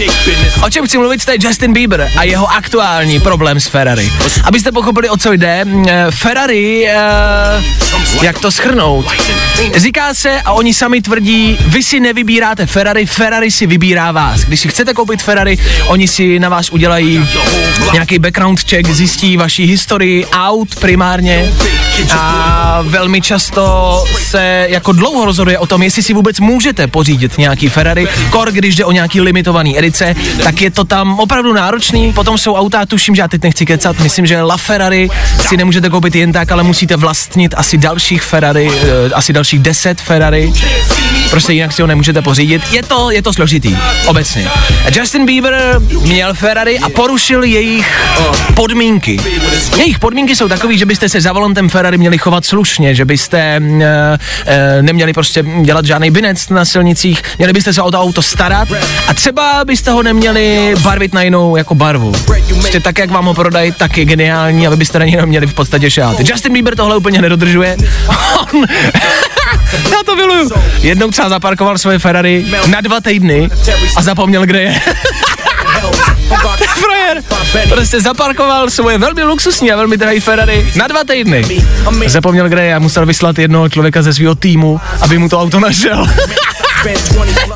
O 0.63 0.71
čem 0.71 0.87
chci 0.87 0.99
mluvit, 0.99 1.25
to 1.25 1.31
je 1.31 1.39
Justin 1.41 1.73
Bieber 1.73 2.11
a 2.17 2.23
jeho 2.23 2.51
aktuální 2.51 3.21
problém 3.21 3.61
s 3.61 3.67
Ferrari. 3.67 4.13
Abyste 4.45 4.73
pochopili, 4.73 5.09
o 5.09 5.17
co 5.17 5.33
jde, 5.33 5.65
eh, 5.89 6.07
Ferrari, 6.11 6.89
eh, 6.89 6.97
jak 8.23 8.39
to 8.39 8.51
schrnout, 8.51 9.07
říká 9.77 10.15
se 10.15 10.41
a 10.41 10.53
oni 10.53 10.75
sami 10.75 11.03
tvrdí, 11.03 11.59
vy 11.67 11.83
si 11.83 12.01
nevybíráte 12.01 12.67
Ferrari, 12.67 13.07
Ferrari 13.07 13.51
si 13.51 13.67
vybírá 13.67 14.13
vás. 14.13 14.41
Když 14.41 14.61
si 14.61 14.69
chcete 14.69 14.95
koupit 14.95 15.23
Ferrari, 15.23 15.59
oni 15.87 16.09
si 16.09 16.39
na 16.39 16.49
vás 16.49 16.71
udělají 16.71 17.29
nějaký 17.93 18.19
background 18.19 18.61
check, 18.71 18.91
zjistí 18.91 19.37
vaši 19.37 19.65
historii 19.65 20.27
aut 20.27 20.77
primárně 20.77 21.53
a 22.13 22.38
velmi 22.83 23.21
často 23.21 24.05
se 24.21 24.67
jako 24.71 24.93
dlouho 24.93 25.25
rozhoduje 25.25 25.59
o 25.59 25.67
tom, 25.67 25.83
jestli 25.83 26.03
si 26.03 26.15
vůbec 26.15 26.41
můžete 26.41 26.87
pořídit 26.87 27.39
nějaký 27.39 27.69
Ferrari, 27.69 28.09
kor 28.31 28.51
když 28.51 28.77
jde 28.77 28.85
o 28.85 28.93
nějaký 28.93 29.21
limitovaný 29.21 29.79
edice, 29.79 30.15
tak 30.43 30.61
je 30.61 30.71
to 30.71 30.85
tam 30.85 31.19
opravdu 31.19 31.53
náročný, 31.53 32.13
potom 32.13 32.39
jsou 32.39 32.55
auta, 32.55 32.87
tuším, 32.87 33.15
že 33.15 33.23
já 33.23 33.29
teď 33.29 33.43
nechci 33.43 33.67
kecat, 33.67 34.01
myslím, 34.01 34.27
že 34.27 34.43
La 34.43 34.57
Ferrari 34.57 35.11
si 35.49 35.57
nemůžete 35.57 35.91
koupit 35.91 36.15
jen 36.15 36.33
tak, 36.33 36.53
ale 36.53 36.63
musíte 36.63 36.97
vlastnit 36.97 37.55
asi 37.57 37.79
dalších 37.79 38.23
Ferrari, 38.23 38.71
eh, 38.71 39.15
asi 39.15 39.33
dalších 39.33 39.61
10 39.61 40.01
Ferrari, 40.01 40.53
prostě 41.31 41.53
jinak 41.53 41.73
si 41.73 41.83
ho 41.83 41.89
nemůžete 41.89 42.23
pořídit. 42.23 42.63
Je 42.71 42.83
to, 42.83 43.11
je 43.11 43.23
to 43.23 43.33
složitý, 43.33 43.77
obecně. 44.07 44.51
Justin 44.97 45.27
Bieber 45.27 45.81
měl 46.01 46.35
Ferrari 46.35 46.79
a 46.79 46.89
porušil 46.89 47.45
jejich 47.45 48.01
podmínky. 48.55 49.21
Jejich 49.77 49.99
podmínky 49.99 50.37
jsou 50.37 50.49
takové, 50.49 50.77
že 50.77 50.87
byste 50.87 51.09
se 51.09 51.21
za 51.21 51.33
volantem 51.33 51.69
Ferrari 51.69 51.99
měli 51.99 52.19
chovat 52.29 52.45
slušně, 52.45 52.95
že 52.95 53.05
byste 53.05 53.39
e, 54.47 54.83
neměli 54.83 55.13
prostě 55.13 55.45
dělat 55.63 55.85
žádný 55.85 56.11
binec 56.11 56.49
na 56.49 56.65
silnicích, 56.65 57.23
měli 57.39 57.53
byste 57.53 57.73
se 57.73 57.83
o 57.83 57.91
to 57.91 58.01
auto 58.01 58.23
starat 58.23 58.69
a 59.09 59.15
třeba 59.15 59.65
byste 59.65 59.91
ho 59.91 60.03
neměli 60.03 60.75
barvit 60.83 61.15
na 61.15 61.23
jinou 61.23 61.57
jako 61.57 61.75
barvu. 61.75 62.13
Prostě 62.49 62.81
tak, 62.81 62.99
jak 62.99 63.11
vám 63.11 63.25
ho 63.25 63.35
prodají, 63.35 63.73
tak 63.73 63.99
je 63.99 64.05
geniální, 64.05 64.67
aby 64.67 64.77
byste 64.77 64.99
na 64.99 65.05
něj 65.05 65.27
měli 65.27 65.47
v 65.47 65.55
podstatě 65.55 65.91
šát. 65.91 66.21
Justin 66.21 66.53
Bieber 66.53 66.77
tohle 66.77 66.97
úplně 66.97 67.23
nedodržuje. 67.23 67.77
Já 69.93 70.03
to 70.07 70.17
miluju. 70.17 70.51
Jednou 70.81 71.11
třeba 71.11 71.29
zaparkoval 71.29 71.79
svoje 71.79 71.99
Ferrari 71.99 72.47
na 72.67 72.81
dva 72.81 73.01
týdny 73.01 73.49
a 73.97 74.03
zapomněl, 74.03 74.47
kde 74.47 74.63
je. 74.63 74.81
Frajer 77.09 77.69
prostě 77.69 78.01
zaparkoval 78.01 78.71
svoje 78.71 78.99
velmi 78.99 79.23
luxusní 79.23 79.73
a 79.73 79.77
velmi 79.77 79.97
drahý 79.97 80.21
Ferrari 80.21 80.73
na 80.77 80.87
dva 80.87 81.05
týdny. 81.05 81.67
Zapomněl, 82.07 82.49
kde 82.49 82.65
je 82.65 82.75
a 82.75 82.79
musel 82.79 83.07
vyslat 83.07 83.39
jednoho 83.39 83.69
člověka 83.69 84.03
ze 84.03 84.15
svého 84.15 84.35
týmu, 84.35 84.81
aby 85.01 85.19
mu 85.19 85.29
to 85.29 85.41
auto 85.41 85.61
našel. 85.61 86.07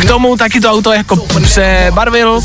K 0.00 0.04
tomu 0.04 0.36
taky 0.36 0.60
to 0.60 0.70
auto 0.70 0.92
jako 0.92 1.16
přebarvil 1.42 2.40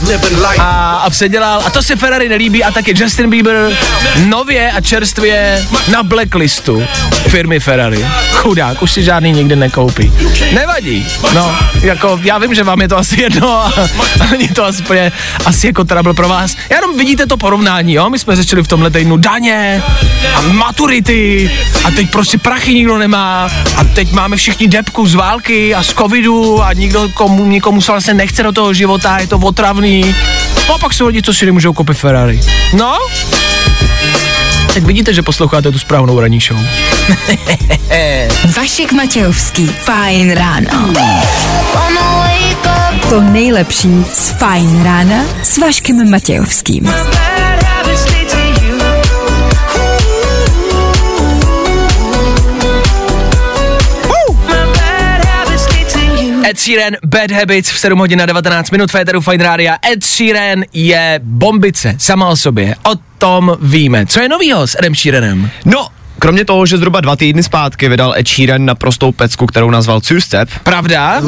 a, 0.57 0.95
a 0.95 1.09
předělal. 1.09 1.61
A 1.65 1.69
to 1.69 1.83
se 1.83 1.95
Ferrari 1.95 2.29
nelíbí 2.29 2.63
a 2.63 2.71
taky 2.71 2.93
Justin 2.97 3.29
Bieber 3.29 3.77
nově 4.25 4.71
a 4.71 4.81
čerstvě 4.81 5.65
na 5.87 6.03
blacklistu 6.03 6.83
firmy 7.27 7.59
Ferrari. 7.59 8.05
Chudák, 8.31 8.81
už 8.81 8.91
si 8.91 9.03
žádný 9.03 9.31
nikdy 9.31 9.55
nekoupí. 9.55 10.13
Nevadí. 10.53 11.07
No, 11.33 11.55
jako 11.81 12.19
já 12.23 12.37
vím, 12.37 12.53
že 12.55 12.63
vám 12.63 12.81
je 12.81 12.87
to 12.87 12.97
asi 12.97 13.21
jedno 13.21 13.49
a, 13.49 13.73
a 14.19 14.31
není 14.31 14.47
to 14.47 14.65
úplně, 14.79 15.11
asi 15.45 15.67
jako 15.67 15.83
trouble 15.83 16.13
pro 16.13 16.29
vás. 16.29 16.55
Já 16.69 16.77
jenom 16.77 16.97
vidíte 16.97 17.25
to 17.25 17.37
porovnání, 17.37 17.93
jo? 17.93 18.09
My 18.09 18.19
jsme 18.19 18.35
řešili 18.35 18.63
v 18.63 18.67
tomhle 18.67 18.89
týdnu 18.89 19.17
daně 19.17 19.83
a 20.35 20.41
maturity 20.41 21.51
a 21.83 21.91
teď 21.91 22.11
prostě 22.11 22.37
prachy 22.37 22.73
nikdo 22.73 22.97
nemá 22.97 23.49
a 23.77 23.83
teď 23.83 24.11
máme 24.11 24.37
všichni 24.37 24.67
depku 24.67 25.07
z 25.07 25.15
války 25.15 25.75
a 25.75 25.83
z 25.83 25.87
covidu 25.87 26.63
a 26.63 26.73
nikdo 26.73 27.00
komu 27.09 27.45
nikomu, 27.45 27.81
se 27.81 27.91
vlastně 27.91 28.13
nechce 28.13 28.43
do 28.43 28.51
toho 28.51 28.73
života, 28.73 29.17
je 29.19 29.27
to 29.27 29.37
otravný. 29.37 30.15
No 30.67 30.75
a 30.75 30.77
pak 30.77 30.93
jsou 30.93 31.07
lidi, 31.07 31.21
co 31.21 31.33
si 31.33 31.45
nemůžou 31.45 31.73
koupit 31.73 31.97
Ferrari. 31.97 32.41
No, 32.73 32.97
tak 34.73 34.83
vidíte, 34.83 35.13
že 35.13 35.21
posloucháte 35.21 35.71
tu 35.71 35.79
správnou 35.79 36.19
ranní 36.19 36.39
show. 36.39 36.59
Vašek 38.57 38.91
Matějovský. 38.91 39.67
Fajn 39.67 40.31
ráno. 40.31 40.93
To 43.09 43.21
nejlepší 43.21 44.05
z 44.13 44.29
Fajn 44.29 44.83
rána 44.83 45.23
s 45.43 45.57
Vaškem 45.57 46.11
Matějovským. 46.11 46.93
Ed 56.51 56.59
Sheeran, 56.59 56.93
Bad 57.05 57.31
Habits 57.31 57.71
v 57.71 57.79
7 57.79 57.99
hodin 57.99 58.19
na 58.19 58.25
19 58.25 58.71
minut 58.71 58.91
Féteru 58.91 59.21
Fine 59.21 59.43
Rádia. 59.43 59.77
Ed 59.91 60.03
Sheeran 60.03 60.63
je 60.73 61.19
bombice 61.23 61.95
sama 61.97 62.27
o 62.27 62.35
sobě. 62.35 62.75
O 62.91 62.91
tom 63.17 63.57
víme. 63.61 64.05
Co 64.05 64.19
je 64.21 64.29
novýho 64.29 64.67
s 64.67 64.75
Edem 64.79 64.95
Sheeranem? 64.95 65.49
No, 65.65 65.87
kromě 66.19 66.45
toho, 66.45 66.65
že 66.65 66.77
zhruba 66.77 67.01
dva 67.01 67.15
týdny 67.15 67.43
zpátky 67.43 67.89
vydal 67.89 68.13
Ed 68.17 68.27
Sheeran 68.27 68.65
na 68.65 68.75
prostou 68.75 69.11
pecku, 69.11 69.45
kterou 69.45 69.69
nazval 69.69 70.01
Two 70.01 70.21
Step, 70.21 70.49
Pravda? 70.63 71.21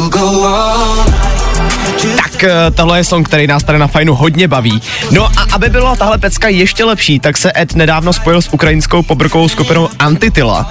tak 2.17 2.32
eh, 2.43 2.71
tohle 2.71 2.99
je 2.99 3.03
song, 3.03 3.27
který 3.27 3.47
nás 3.47 3.63
tady 3.63 3.79
na 3.79 3.87
fajnu 3.87 4.15
hodně 4.15 4.47
baví. 4.47 4.81
No 5.11 5.25
a 5.25 5.45
aby 5.53 5.69
byla 5.69 5.95
tahle 5.95 6.17
pecka 6.17 6.47
ještě 6.47 6.83
lepší, 6.83 7.19
tak 7.19 7.37
se 7.37 7.51
Ed 7.57 7.75
nedávno 7.75 8.13
spojil 8.13 8.41
s 8.41 8.53
ukrajinskou 8.53 9.03
pobrkovou 9.03 9.49
skupinou 9.49 9.89
Antitila 9.99 10.69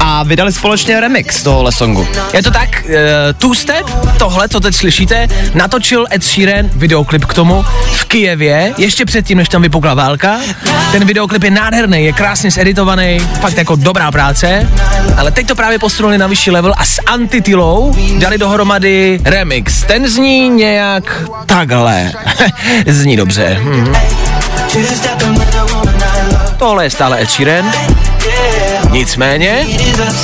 a 0.00 0.22
vydali 0.22 0.52
společně 0.52 1.00
remix 1.00 1.42
tohohle 1.42 1.72
songu. 1.72 2.08
Je 2.32 2.42
to 2.42 2.50
tak, 2.50 2.68
uh, 2.84 2.92
Two 3.38 3.54
Step, 3.54 3.86
tohle, 4.18 4.48
co 4.48 4.60
teď 4.60 4.74
slyšíte, 4.74 5.28
natočil 5.54 6.06
Ed 6.12 6.24
Sheeran 6.24 6.70
videoklip 6.74 7.24
k 7.24 7.34
tomu 7.34 7.64
v 7.92 8.04
Kijevě, 8.04 8.74
ještě 8.78 9.04
předtím, 9.04 9.38
než 9.38 9.48
tam 9.48 9.62
vypukla 9.62 9.94
válka. 9.94 10.36
Ten 10.92 11.04
videoklip 11.04 11.42
je 11.42 11.50
nádherný, 11.50 12.04
je 12.04 12.12
krásně 12.12 12.50
zeditovaný, 12.50 13.18
fakt 13.40 13.56
jako 13.56 13.76
dobrá 13.76 14.12
práce, 14.12 14.70
ale 15.16 15.30
teď 15.30 15.46
to 15.46 15.54
právě 15.54 15.78
posunuli 15.78 16.18
na 16.18 16.26
vyšší 16.26 16.50
level 16.50 16.74
a 16.76 16.84
s 16.84 17.00
Antitilou 17.06 17.96
dali 18.18 18.38
dohromady 18.38 19.20
remix. 19.24 19.82
Ten 19.82 20.08
zní 20.08 20.48
nějak 20.48 21.07
takhle. 21.46 22.12
zní 22.86 23.16
dobře. 23.16 23.58
Hm. 23.60 23.92
Tohle 26.58 26.84
je 26.84 26.90
stále 26.90 27.22
Ed 27.22 27.30
Sheeran. 27.30 27.72
Nicméně, 28.91 29.67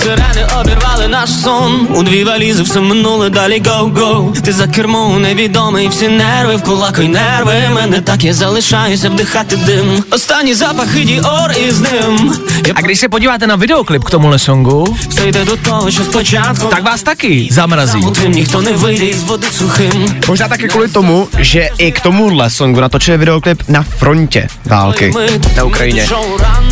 Рани 0.07 0.47
обірвали 0.61 1.07
наш 1.07 1.29
сон 1.29 1.87
У 1.95 2.03
дві 2.03 2.23
валізи 2.23 2.63
все 2.63 2.79
минуле 2.79 3.29
далі 3.29 3.61
гоу-гоу 3.65 4.41
Ти 4.41 4.51
за 4.51 4.67
кермом 4.67 5.21
невідомий 5.21 5.87
всі 5.87 6.07
нерви 6.07 6.55
Вкулакуй 6.55 7.07
нерви 7.07 7.69
Мене 7.73 8.01
так 8.01 8.23
я 8.23 8.33
залишаюся 8.33 9.09
вдихати 9.09 9.55
дим 9.55 10.03
Останні 10.11 10.53
запахи 10.53 11.03
діор 11.03 11.51
із 11.67 11.81
ним 11.81 12.33
Я 12.67 12.73
a 12.75 12.81
když 12.81 12.99
se 12.99 13.09
podíváte 13.09 13.47
na 13.47 13.57
videoklip 13.57 14.03
k 14.03 14.09
tomuhle 14.09 14.39
songu, 14.39 14.97
все 15.09 15.29
йде 15.29 15.45
до 15.45 15.55
того, 15.57 15.91
що 15.91 16.03
спочатку 16.03 16.67
tak 16.67 16.83
vás 16.83 17.03
taky 17.03 17.47
zamrazí. 17.51 18.01
Тим 18.21 18.31
ніхто 18.31 18.61
не 18.61 18.71
вийде 18.71 19.05
із 19.05 19.23
води 19.23 19.47
сухим 19.51 20.21
Možná 20.27 20.47
taky 20.47 20.67
kvůli 20.67 20.87
tomu, 20.87 21.27
že 21.39 21.69
i 21.77 21.91
k 21.91 21.99
tomuhle 21.99 22.49
songu 22.49 22.81
natočili 22.81 23.17
videoklip 23.17 23.63
na 23.67 23.83
frontě 23.83 24.47
války 24.65 25.13
na 25.57 25.63
Ukrajině. 25.63 26.07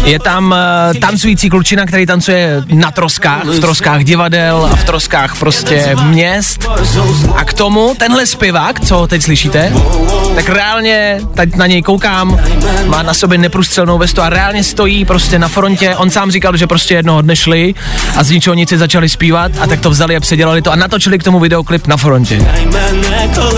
Je 0.05 0.19
tam 0.19 0.55
uh, 0.93 0.99
tancující 0.99 1.49
klučina, 1.49 1.80
který 1.86 2.06
tancuje 2.06 2.62
na 2.74 2.90
troskách, 2.90 3.44
v 3.44 3.60
troskách 3.60 4.04
divadel 4.04 4.68
a 4.72 4.76
v 4.76 4.84
troskách 4.84 5.38
prostě 5.38 5.94
měst. 6.02 6.66
A 7.36 7.44
k 7.44 7.52
tomu 7.52 7.94
tenhle 7.98 8.26
zpěvák, 8.26 8.80
co 8.80 9.06
teď 9.06 9.22
slyšíte, 9.22 9.72
tak 10.34 10.48
reálně, 10.48 11.20
teď 11.34 11.56
na 11.56 11.66
něj 11.66 11.82
koukám, 11.82 12.40
má 12.86 13.02
na 13.02 13.14
sobě 13.14 13.38
neprůstřelnou 13.38 13.98
vestu 13.98 14.22
a 14.22 14.28
reálně 14.28 14.64
stojí 14.64 15.04
prostě 15.04 15.38
na 15.38 15.48
frontě. 15.48 15.96
On 15.96 16.10
sám 16.10 16.30
říkal, 16.30 16.56
že 16.56 16.66
prostě 16.66 16.94
jednoho 16.94 17.22
dne 17.22 17.36
šli 17.36 17.74
a 18.16 18.22
z 18.22 18.30
ničeho 18.30 18.54
nic 18.54 18.72
začali 18.72 19.08
zpívat 19.08 19.52
a 19.60 19.66
tak 19.66 19.80
to 19.80 19.90
vzali 19.90 20.16
a 20.16 20.20
předělali 20.20 20.62
to 20.62 20.72
a 20.72 20.76
natočili 20.76 21.18
k 21.18 21.22
tomu 21.22 21.40
videoklip 21.40 21.86
na 21.86 21.96
frontě. 21.96 22.46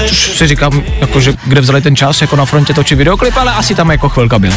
Což 0.06 0.38
si 0.38 0.46
říkám, 0.46 0.82
jako, 1.00 1.20
že 1.20 1.34
kde 1.44 1.60
vzali 1.60 1.82
ten 1.82 1.96
čas, 1.96 2.20
jako 2.20 2.36
na 2.36 2.44
frontě 2.44 2.74
točit 2.74 2.98
videoklip, 2.98 3.36
ale 3.36 3.52
asi 3.52 3.74
tam 3.74 3.90
jako 3.90 4.08
chvilka 4.08 4.38
byla. 4.38 4.54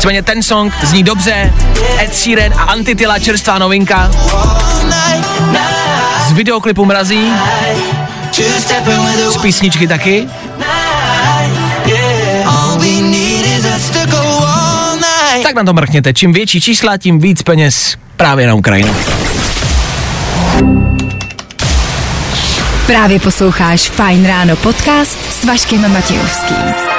Nicméně 0.00 0.22
ten 0.22 0.42
song 0.42 0.72
zní 0.82 1.02
dobře, 1.02 1.52
Ed 1.98 2.14
Sheeran 2.14 2.52
a 2.58 2.62
Antitila 2.62 3.18
čerstvá 3.18 3.58
novinka. 3.58 4.10
Z 6.28 6.32
videoklipu 6.32 6.84
mrazí, 6.84 7.32
z 9.30 9.36
písničky 9.36 9.88
taky. 9.88 10.28
Tak 15.42 15.54
na 15.54 15.64
to 15.64 15.72
mrkněte, 15.72 16.14
čím 16.14 16.32
větší 16.32 16.60
čísla, 16.60 16.96
tím 16.96 17.18
víc 17.18 17.42
peněz 17.42 17.96
právě 18.16 18.46
na 18.46 18.54
Ukrajinu. 18.54 18.96
Právě 22.86 23.20
posloucháš 23.20 23.80
Fajn 23.80 24.26
ráno 24.26 24.56
podcast 24.56 25.18
s 25.40 25.44
Vaškem 25.44 25.92
Matějovským. 25.92 26.89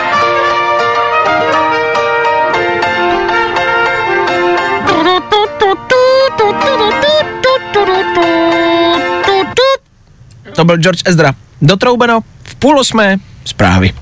To 10.56 10.66
byl 10.66 10.78
George 10.78 11.02
Ezra. 11.06 11.34
Dotroubeno 11.62 12.20
v 12.44 12.56
půl 12.56 12.80
osmé 12.80 13.18
zprávy. 13.46 13.94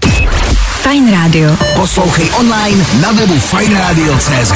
Fajn 0.81 1.11
rádio. 1.11 1.57
Poslouchej 1.75 2.29
online 2.39 2.85
na 3.01 3.11
webu 3.11 3.39
fajnradio.cz 3.39 4.51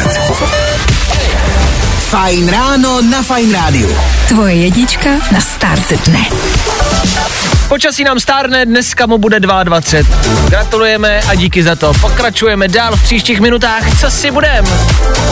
Fajn 2.13 2.49
ráno 2.49 3.02
na 3.02 3.23
Fajn 3.26 3.54
rádiu. 3.54 3.97
Tvoje 4.28 4.54
jedička 4.56 5.10
na 5.32 5.41
start 5.41 5.93
dne. 6.06 6.21
Počasí 7.67 8.04
nám 8.04 8.19
stárne, 8.19 8.65
dneska 8.65 9.06
mu 9.06 9.17
bude 9.17 9.39
22. 9.39 9.82
Gratulujeme 10.49 11.21
a 11.21 11.36
díky 11.36 11.63
za 11.63 11.76
to. 11.76 11.93
Pokračujeme 12.02 12.67
dál 12.67 12.95
v 12.95 13.04
příštích 13.04 13.39
minutách. 13.39 13.99
Co 13.99 14.12
si 14.12 14.32
budem? 14.32 14.65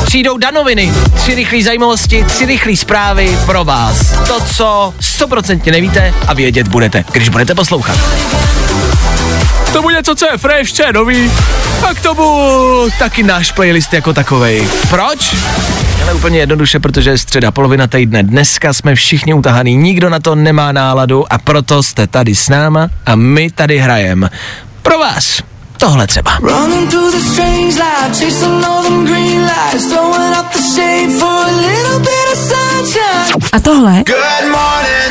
Přijdou 0.06 0.38
danoviny, 0.38 0.94
tři 1.16 1.36
rychlé 1.36 1.64
zajímavosti, 1.64 2.24
tři 2.24 2.46
rychlé 2.46 2.76
zprávy 2.76 3.38
pro 3.46 3.64
vás. 3.64 4.12
To, 4.28 4.40
co 4.40 4.94
stoprocentně 5.00 5.72
nevíte 5.72 6.14
a 6.28 6.34
vědět 6.34 6.68
budete, 6.68 7.04
když 7.12 7.30
budete 7.30 7.56
poslouchat. 7.56 7.98
To 9.74 9.82
bude 9.82 9.96
něco, 9.96 10.16
co 10.16 10.26
je 10.32 10.38
fresh, 10.38 10.72
co 10.72 10.84
je 10.84 10.94
nový. 10.94 11.32
A 11.90 11.94
k 11.94 12.02
tomu 12.02 12.90
taky 13.00 13.24
náš 13.24 13.52
playlist 13.52 13.94
jako 13.94 14.14
takovej. 14.14 14.68
Proč? 14.90 15.36
Ale 16.02 16.14
úplně 16.14 16.40
jednoduše, 16.40 16.80
protože 16.80 17.10
je 17.10 17.18
středa, 17.18 17.52
polovina 17.52 17.88
týdne. 17.88 18.24
Dneska 18.24 18.74
jsme 18.74 18.96
všichni 18.96 19.34
utahaný, 19.34 19.76
nikdo 19.76 20.10
na 20.10 20.20
to 20.20 20.36
nemá 20.36 20.72
náladu 20.72 21.34
a 21.34 21.38
proto 21.38 21.84
jste 21.84 22.08
tady 22.08 22.36
s 22.36 22.50
náma 22.50 22.90
a 23.06 23.16
my 23.16 23.52
tady 23.52 23.78
hrajem. 23.78 24.30
Pro 24.82 25.00
vás 25.00 25.44
tohle 25.78 26.08
třeba. 26.08 26.32
A 33.54 33.60
tohle 33.60 34.04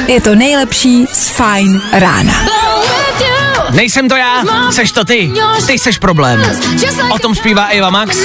je 0.07 0.21
to 0.21 0.35
nejlepší 0.35 1.07
z 1.13 1.29
Fajn 1.29 1.81
rána. 1.93 2.35
Nejsem 3.71 4.09
to 4.09 4.17
já, 4.17 4.45
seš 4.71 4.93
to 4.93 5.05
ty, 5.05 5.33
ty 5.67 5.79
seš 5.79 5.99
problém. 5.99 6.43
O 7.11 7.19
tom 7.19 7.35
zpívá 7.35 7.65
Eva 7.67 7.91
Max, 7.91 8.19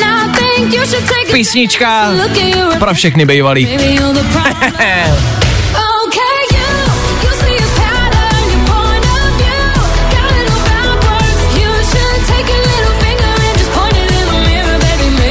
písnička 1.31 2.11
pro 2.79 2.93
všechny 2.93 3.25
bývalý. 3.25 3.77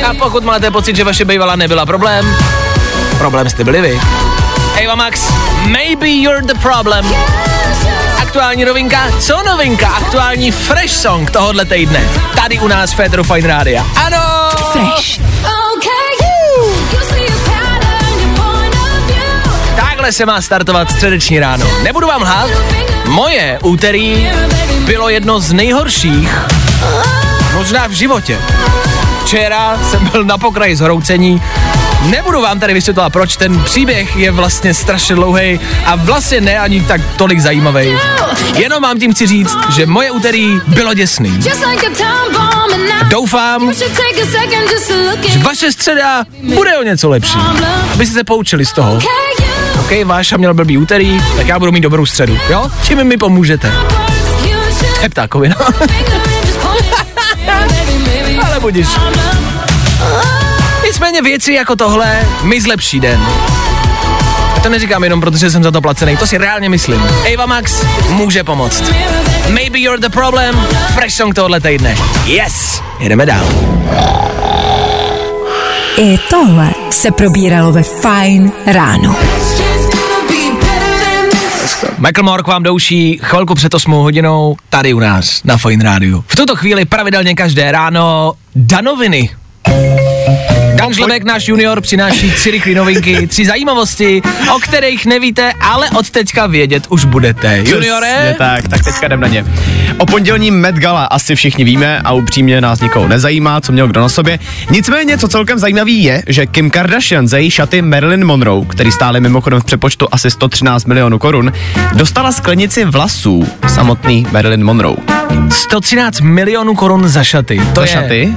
A 0.05 0.15
pokud 0.15 0.45
máte 0.45 0.71
pocit, 0.71 0.97
že 0.97 1.05
vaše 1.05 1.25
bývalá 1.25 1.57
nebyla 1.57 1.87
problém, 1.87 2.37
problém 3.19 3.51
jste 3.51 3.65
byli 3.65 3.81
vy. 3.81 4.01
Eva 4.77 4.95
Max, 4.95 5.33
maybe 5.67 6.09
you're 6.09 6.47
the 6.47 6.55
problem. 6.55 7.07
Aktuální 8.35 8.65
novinka, 8.65 9.11
co 9.21 9.43
novinka? 9.43 9.89
Aktuální 9.89 10.51
fresh 10.51 10.95
song 10.95 11.31
tohohle 11.31 11.65
týdne. 11.65 12.09
Tady 12.37 12.59
u 12.59 12.69
nás 12.69 12.93
v 12.93 12.97
Féteru 12.97 13.25
Fine 13.25 13.49
Rádia. 13.49 13.87
Ano! 13.97 14.51
Fresh. 14.73 15.21
Takhle 19.77 20.13
se 20.13 20.27
má 20.27 20.43
startovat 20.43 20.91
středeční 20.91 21.41
ráno. 21.41 21.67
Nebudu 21.83 22.07
vám 22.07 22.23
lhát, 22.23 22.51
moje 23.07 23.59
úterý 23.63 24.31
bylo 24.87 25.09
jedno 25.09 25.41
z 25.41 25.53
nejhorších 25.53 26.39
možná 27.55 27.87
v 27.87 27.93
životě. 27.93 28.39
Včera 29.25 29.79
jsem 29.91 30.09
byl 30.13 30.25
na 30.25 30.39
pokraji 30.39 30.77
zhroucení. 30.77 31.43
Nebudu 32.03 32.43
vám 32.43 32.61
tady 32.61 32.75
vysvětlovat, 32.75 33.13
proč 33.13 33.37
ten 33.37 33.65
příběh 33.65 34.17
je 34.17 34.31
vlastně 34.31 34.75
strašně 34.75 35.15
dlouhý 35.15 35.61
a 35.85 35.97
vlastně 35.97 36.41
ne 36.41 36.59
ani 36.59 36.81
tak 36.81 37.01
tolik 37.17 37.41
zajímavý. 37.41 37.99
Jenom 38.57 38.83
vám 38.83 38.99
tím 38.99 39.15
chci 39.15 39.27
říct, 39.27 39.57
že 39.71 39.87
moje 39.87 40.11
úterý 40.11 40.61
bylo 40.67 40.95
děsný. 40.95 41.41
Doufám, 43.09 43.73
že 43.73 43.85
vaše 45.43 45.73
středa 45.73 46.25
bude 46.55 46.79
o 46.79 46.83
něco 46.83 47.09
lepší. 47.09 47.39
Aby 47.93 48.07
se 48.07 48.25
poučili 48.25 48.67
z 48.67 48.73
toho. 48.73 48.99
OK, 49.81 49.91
váš 50.05 50.33
měl 50.37 50.55
blbý 50.55 50.79
úterý, 50.79 51.23
tak 51.37 51.47
já 51.47 51.59
budu 51.59 51.73
mít 51.73 51.81
dobrou 51.81 52.07
středu, 52.07 52.39
jo? 52.51 52.71
Tím 52.83 53.05
mi 53.05 53.17
pomůžete. 53.17 53.73
Je 55.03 55.09
ptákovina. 55.09 55.57
Ale 58.55 58.61
budíš. 58.61 58.89
Nicméně 60.85 61.23
věci 61.23 61.53
jako 61.53 61.77
tohle 61.77 62.27
mi 62.43 62.61
zlepší 62.61 63.01
den. 63.01 63.21
A 64.57 64.61
to 64.61 64.69
neříkám 64.69 65.05
jenom 65.05 65.21
protože 65.21 65.51
jsem 65.51 65.63
za 65.63 65.71
to 65.71 65.81
placený, 65.81 66.17
to 66.17 66.27
si 66.27 66.39
reálně 66.39 66.69
myslím. 66.69 67.03
Ava 67.35 67.47
Max 67.47 67.85
může 68.09 68.45
pomoct. 68.45 68.83
Maybe 69.49 69.79
you're 69.79 70.01
the 70.01 70.09
problem, 70.09 70.67
fresh 70.95 71.15
song 71.15 71.35
tohle 71.35 71.61
týdne. 71.61 71.97
Yes, 72.27 72.83
jedeme 72.99 73.27
dál. 73.27 73.47
I 75.97 76.19
tohle 76.31 76.71
se 76.91 77.11
probíralo 77.11 77.73
ve 77.73 77.83
Fine 77.83 78.51
ráno. 78.67 79.17
Michael 81.99 82.25
Moore 82.25 82.43
k 82.43 82.47
vám 82.47 82.63
douší 82.63 83.21
chvilku 83.23 83.55
před 83.55 83.75
8 83.75 83.93
hodinou 83.93 84.57
tady 84.69 84.95
u 84.95 84.99
nás 84.99 85.45
na 85.45 85.57
Fine 85.57 85.85
Rádiu. 85.85 86.25
V 86.27 86.37
tuto 86.37 86.57
chvíli 86.57 86.85
pravidelně 86.85 87.35
každé 87.35 87.73
ráno 87.73 88.33
danoviny. 88.57 89.31
Dan 90.75 90.95
Žlebek, 90.95 91.25
náš 91.25 91.49
junior, 91.49 91.81
přináší 91.81 92.31
tři 92.31 92.51
rychlé 92.51 92.75
novinky, 92.75 93.27
tři 93.27 93.47
zajímavosti, 93.47 94.23
o 94.55 94.59
kterých 94.59 95.07
nevíte, 95.07 95.53
ale 95.61 95.91
od 95.91 96.11
teďka 96.11 96.47
vědět 96.47 96.87
už 96.89 97.05
budete. 97.05 97.63
Juniore? 97.67 98.35
Tak, 98.39 98.69
tak 98.69 98.85
teďka 98.85 99.07
jdem 99.07 99.21
na 99.21 99.29
ně. 99.29 99.45
O 99.99 100.07
pondělním 100.07 100.55
Met 100.55 100.75
Gala 100.75 101.05
asi 101.05 101.35
všichni 101.35 101.65
víme 101.65 102.01
a 102.05 102.13
upřímně 102.13 102.61
nás 102.61 102.81
nikoho 102.81 103.09
nezajímá, 103.09 103.61
co 103.61 103.73
měl 103.73 103.89
kdo 103.89 104.01
na 104.01 104.09
sobě. 104.09 104.39
Nicméně, 104.71 105.19
co 105.19 105.29
celkem 105.29 105.59
zajímavý 105.59 106.05
je, 106.05 106.23
že 106.27 106.47
Kim 106.47 106.71
Kardashian 106.71 107.29
za 107.29 107.39
její 107.39 107.51
šaty 107.51 107.83
Marilyn 107.83 108.25
Monroe, 108.25 108.65
který 108.69 108.93
stály 108.93 109.21
mimochodem 109.21 109.61
v 109.61 109.65
přepočtu 109.65 110.09
asi 110.13 110.31
113 110.31 110.85
milionů 110.85 111.19
korun, 111.19 111.53
dostala 111.93 112.33
sklenici 112.33 112.85
vlasů 112.85 113.49
samotný 113.69 114.27
Marilyn 114.33 114.65
Monroe. 114.65 114.97
113 115.51 116.21
milionů 116.21 116.75
korun 116.75 117.09
za 117.09 117.25
šaty. 117.25 117.59
To 117.59 117.73
To 117.73 117.81
je 117.81 117.87
šaty? 117.89 118.35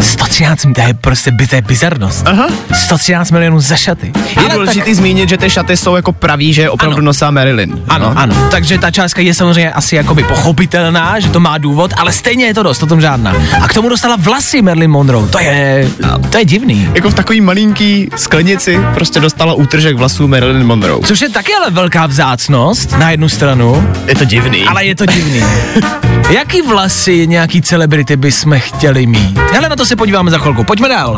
113, 0.00 0.66
to 0.74 0.80
je 0.80 0.94
prostě 0.94 1.30
by, 1.30 1.46
to 1.46 1.54
je 1.56 1.62
bizarnost. 1.62 2.26
Aha. 2.26 2.46
113 2.74 3.30
milionů 3.30 3.60
za 3.60 3.76
šaty. 3.76 4.12
Je 4.42 4.48
důležité 4.54 4.94
zmínit, 4.94 5.28
že 5.28 5.36
ty 5.38 5.50
šaty 5.50 5.76
jsou 5.76 5.96
jako 5.96 6.12
praví, 6.12 6.52
že 6.54 6.62
je 6.62 6.70
opravdu 6.70 6.96
Ano. 6.96 7.04
nosá 7.04 7.30
Marilyn. 7.30 7.80
Ano, 7.88 8.10
no. 8.14 8.18
ano. 8.18 8.48
Takže 8.50 8.78
ta 8.78 8.90
částka 8.90 9.20
je 9.22 9.34
samozřejmě 9.34 9.72
asi 9.72 9.96
jakoby 9.96 10.22
pochopitelná, 10.24 11.20
že 11.20 11.28
to 11.28 11.40
má 11.40 11.58
důvod, 11.58 11.90
ale 11.96 12.12
stejně 12.12 12.44
je 12.46 12.54
to 12.54 12.62
dost, 12.62 12.82
o 12.82 12.86
tom 12.86 13.00
žádná. 13.00 13.36
A 13.60 13.68
k 13.68 13.74
tomu 13.74 13.88
dostala 13.88 14.16
vlasy 14.18 14.62
Marilyn 14.62 14.90
Monroe. 14.90 15.28
To 15.28 15.38
je, 15.38 15.88
to 16.30 16.38
je 16.38 16.44
divný. 16.44 16.88
Jako 16.94 17.10
v 17.10 17.14
takový 17.14 17.40
malinký 17.40 18.08
sklenici 18.16 18.80
prostě 18.94 19.20
dostala 19.20 19.54
útržek 19.54 19.96
vlasů 19.96 20.28
Marilyn 20.28 20.64
Monroe. 20.66 21.00
Což 21.04 21.20
je 21.20 21.28
taky 21.28 21.54
ale 21.54 21.70
velká 21.70 22.06
vzácnost 22.06 22.92
na 22.98 23.10
jednu 23.10 23.28
stranu, 23.28 23.88
Je 24.06 24.14
to 24.14 24.24
divný. 24.24 24.62
ale 24.64 24.84
je 24.84 24.94
to 24.94 25.06
divný. 25.06 25.42
Jaký 26.30 26.62
vlasy 26.62 27.26
nějaký 27.26 27.62
celebrity 27.62 28.16
bychom 28.16 28.54
chtěli 28.58 29.06
mít? 29.06 29.38
Hele, 29.52 29.68
na 29.68 29.76
to 29.76 29.84
se 29.88 29.96
podíváme 29.96 30.30
za 30.30 30.38
chvilku. 30.38 30.64
Pojďme 30.64 30.88
dál. 30.88 31.16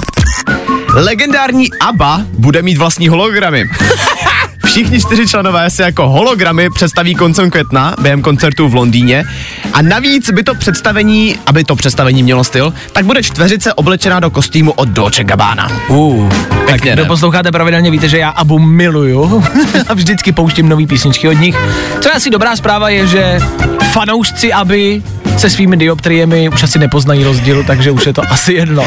Legendární 0.95 1.67
ABBA 1.81 2.23
bude 2.39 2.63
mít 2.63 2.79
vlastní 2.79 3.09
hologramy. 3.09 3.71
Všichni 4.67 5.01
čtyři 5.01 5.29
členové 5.29 5.71
se 5.71 5.83
jako 5.83 6.09
hologramy 6.09 6.69
představí 6.75 7.15
koncem 7.15 7.51
května 7.51 7.95
během 8.01 8.23
koncertu 8.23 8.69
v 8.69 8.75
Londýně 8.75 9.25
a 9.73 9.83
navíc 9.83 10.31
by 10.31 10.43
to 10.43 10.55
představení, 10.55 11.39
aby 11.47 11.65
to 11.65 11.77
představení 11.77 12.23
mělo 12.23 12.45
styl, 12.45 12.75
tak 12.93 13.05
bude 13.05 13.23
čtveřice 13.23 13.75
oblečená 13.75 14.21
do 14.21 14.31
kostýmu 14.31 14.73
od 14.73 14.89
Dolce 14.89 15.25
Gabbana. 15.25 15.69
Uh, 15.89 16.33
tak 16.67 16.81
kdo 16.81 17.07
posloucháte 17.07 17.53
pravidelně, 17.53 17.91
víte, 17.91 18.09
že 18.09 18.19
já 18.19 18.29
Abu 18.29 18.59
miluju 18.59 19.45
a 19.89 19.95
vždycky 19.95 20.33
pouštím 20.33 20.69
nový 20.69 20.87
písničky 20.87 21.29
od 21.29 21.41
nich. 21.41 21.57
Co 22.01 22.09
je 22.09 22.13
asi 22.13 22.31
dobrá 22.31 22.57
zpráva 22.57 22.89
je, 22.89 23.07
že 23.07 23.41
fanoušci 23.93 24.53
Aby 24.53 25.03
se 25.41 25.51
svými 25.51 25.77
dioptriemi 25.77 26.49
už 26.49 26.63
asi 26.63 26.79
nepoznají 26.79 27.25
rozdíl, 27.25 27.65
takže 27.65 27.91
už 27.91 28.07
je 28.07 28.13
to 28.13 28.23
asi 28.31 28.53
jedno. 28.53 28.85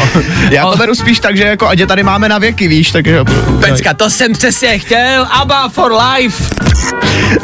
Já 0.49 0.71
to 0.71 0.77
beru 0.77 0.95
spíš 0.95 1.19
tak, 1.19 1.37
že 1.37 1.43
jako 1.43 1.67
ať 1.67 1.79
je 1.79 1.87
tady 1.87 2.03
máme 2.03 2.29
na 2.29 2.37
věky, 2.37 2.67
víš, 2.67 2.91
takže... 2.91 3.23
Pecka, 3.59 3.93
to 3.93 4.09
jsem 4.09 4.33
přesně 4.33 4.79
chtěl, 4.79 5.27
Abba 5.31 5.69
for 5.69 5.93
life. 5.93 6.43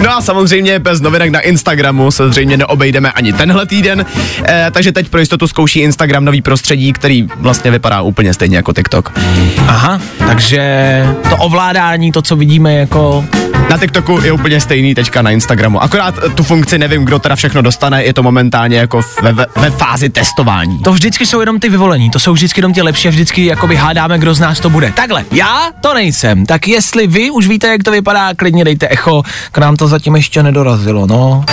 No 0.04 0.18
a 0.18 0.22
samozřejmě 0.22 0.80
bez 0.80 1.02
novinek 1.02 1.30
na 1.30 1.40
Instagramu 1.40 2.12
se 2.12 2.30
zřejmě 2.30 2.58
neobejdeme 2.58 3.12
ani 3.12 3.34
tenhle 3.34 3.66
týden, 3.66 4.06
eh, 4.44 4.68
takže 4.72 4.92
teď 4.92 5.10
pro 5.10 5.20
jistotu 5.20 5.48
zkouší 5.48 5.80
Instagram 5.80 6.26
nový 6.26 6.42
prostředí, 6.42 6.94
který 6.94 7.28
vlastně 7.36 7.72
vypadá 7.72 8.02
úplně 8.02 8.34
stejně 8.34 8.58
jako 8.58 8.74
TikTok. 8.74 9.20
Aha, 9.68 10.02
takže 10.28 11.04
to 11.30 11.38
ovládání, 11.38 12.12
to, 12.12 12.22
co 12.22 12.36
vidíme 12.36 12.74
jako... 12.74 13.26
Na 13.70 13.78
TikToku 13.78 14.20
je 14.24 14.32
úplně 14.32 14.62
stejný 14.62 14.96
teďka 14.96 15.22
na 15.22 15.32
Instagramu. 15.32 15.84
Akorát 15.84 16.16
eh, 16.26 16.30
tu 16.30 16.44
funkci 16.44 16.78
nevím, 16.78 17.06
kdo 17.06 17.20
teda 17.20 17.36
všechno 17.36 17.62
dostane, 17.62 18.04
je 18.04 18.14
to 18.14 18.24
momentálně 18.24 18.78
jako 18.78 19.02
ve, 19.22 19.34
ve, 19.34 19.46
ve 19.56 19.70
fázi 19.72 20.10
testování. 20.10 20.80
To 20.80 20.94
vždycky 20.94 21.26
jsou 21.26 21.40
jenom 21.40 21.60
ty 21.60 21.70
vyvolení, 21.70 22.10
to 22.10 22.20
jsou 22.20 22.34
vždycky 22.34 22.60
jenom 22.60 22.74
ti 22.74 22.82
lepší 22.82 23.08
a 23.08 23.12
vždycky 23.12 23.46
jakoby 23.46 23.76
hádáme, 23.76 24.20
kdo 24.20 24.34
z 24.34 24.40
nás 24.40 24.60
to 24.60 24.70
bude. 24.70 24.92
Takhle, 24.92 25.26
já 25.32 25.72
to 25.82 25.94
nejsem, 25.94 26.46
tak 26.46 26.68
jestli 26.68 27.08
vy 27.08 27.32
už 27.32 27.48
víte, 27.48 27.68
jak 27.68 27.84
to 27.84 27.92
vypadá, 27.92 28.34
klidně 28.36 28.64
dejte 28.64 28.88
echo, 28.90 29.24
k 29.52 29.58
nám 29.58 29.76
to 29.76 29.88
zatím 29.88 30.16
ještě 30.16 30.44
nedorazilo, 30.44 31.08
no. 31.08 31.46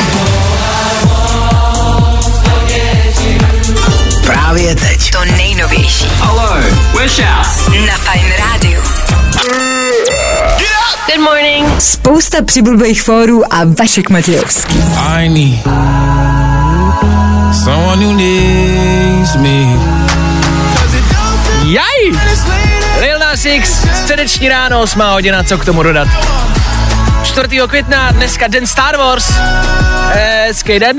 Právě 4.27 4.75
teď. 4.75 5.11
To 5.11 5.25
nejnovější 5.25 6.07
Hello, 6.21 6.57
we're 6.95 7.87
na 7.87 7.97
Fine 7.97 8.37
rádiu. 8.37 8.76
Good 11.07 11.21
morning. 11.25 11.81
Spousta 11.81 12.43
přibulbých 12.43 13.03
fórů 13.03 13.55
a 13.55 13.61
Vašek 13.79 14.11
Matějovský. 14.11 14.79
I 15.09 15.29
need 15.29 15.65
someone 17.65 18.05
who 18.07 18.13
needs 18.13 19.37
me. 19.37 19.79
Jaj! 21.65 22.21
Lil 23.01 23.19
Nas 23.19 23.45
X, 23.45 23.87
středeční 24.03 24.49
ráno, 24.49 24.81
8 24.81 25.01
hodina, 25.01 25.43
co 25.43 25.59
k 25.59 25.65
tomu 25.65 25.83
dodat? 25.83 26.09
4. 27.25 27.49
května, 27.69 28.13
dneska 28.13 28.47
den 28.49 28.67
Star 28.67 28.97
Wars. 28.97 29.33
Hezký 30.13 30.79
den. 30.79 30.97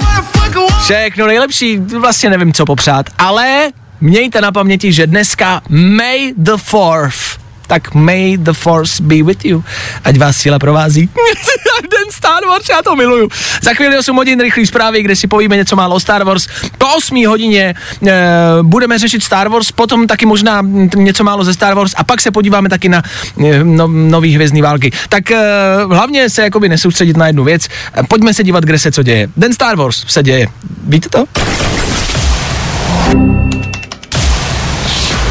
Všechno 0.83 1.27
nejlepší, 1.27 1.77
vlastně 1.77 2.29
nevím, 2.29 2.53
co 2.53 2.65
popřát, 2.65 3.05
ale 3.17 3.69
mějte 4.01 4.41
na 4.41 4.51
paměti, 4.51 4.93
že 4.93 5.07
dneska 5.07 5.61
May 5.69 6.33
the 6.37 6.51
4th 6.51 7.46
tak 7.67 7.93
may 7.93 8.37
the 8.37 8.53
force 8.53 9.03
be 9.03 9.23
with 9.23 9.45
you. 9.45 9.63
Ať 10.03 10.17
vás 10.17 10.37
síla 10.37 10.59
provází. 10.59 11.09
Den 11.91 12.11
Star 12.11 12.45
Wars, 12.45 12.69
já 12.69 12.81
to 12.81 12.95
miluju. 12.95 13.29
Za 13.61 13.73
chvíli 13.73 13.97
8 13.97 14.15
hodin 14.15 14.39
rychlý 14.39 14.65
zprávy, 14.65 15.03
kde 15.03 15.15
si 15.15 15.27
povíme 15.27 15.57
něco 15.57 15.75
málo 15.75 15.95
o 15.95 15.99
Star 15.99 16.23
Wars. 16.23 16.47
Po 16.77 16.87
8 16.87 17.27
hodině 17.27 17.75
e, 18.07 18.13
budeme 18.61 18.99
řešit 18.99 19.23
Star 19.23 19.49
Wars, 19.49 19.71
potom 19.71 20.07
taky 20.07 20.25
možná 20.25 20.61
něco 20.95 21.23
málo 21.23 21.43
ze 21.43 21.53
Star 21.53 21.75
Wars 21.75 21.93
a 21.97 22.03
pak 22.03 22.21
se 22.21 22.31
podíváme 22.31 22.69
taky 22.69 22.89
na 22.89 23.03
e, 23.45 23.63
no, 23.63 23.87
nový 23.87 24.35
hvězdný 24.35 24.61
války. 24.61 24.91
Tak 25.09 25.31
e, 25.31 25.37
hlavně 25.89 26.29
se 26.29 26.41
jakoby 26.41 26.69
nesoustředit 26.69 27.17
na 27.17 27.27
jednu 27.27 27.43
věc. 27.43 27.65
E, 27.65 28.03
pojďme 28.03 28.33
se 28.33 28.43
dívat, 28.43 28.63
kde 28.63 28.79
se 28.79 28.91
co 28.91 29.03
děje. 29.03 29.29
Den 29.37 29.53
Star 29.53 29.75
Wars 29.75 30.05
se 30.07 30.23
děje. 30.23 30.47
Víte 30.87 31.09
to? 31.09 31.25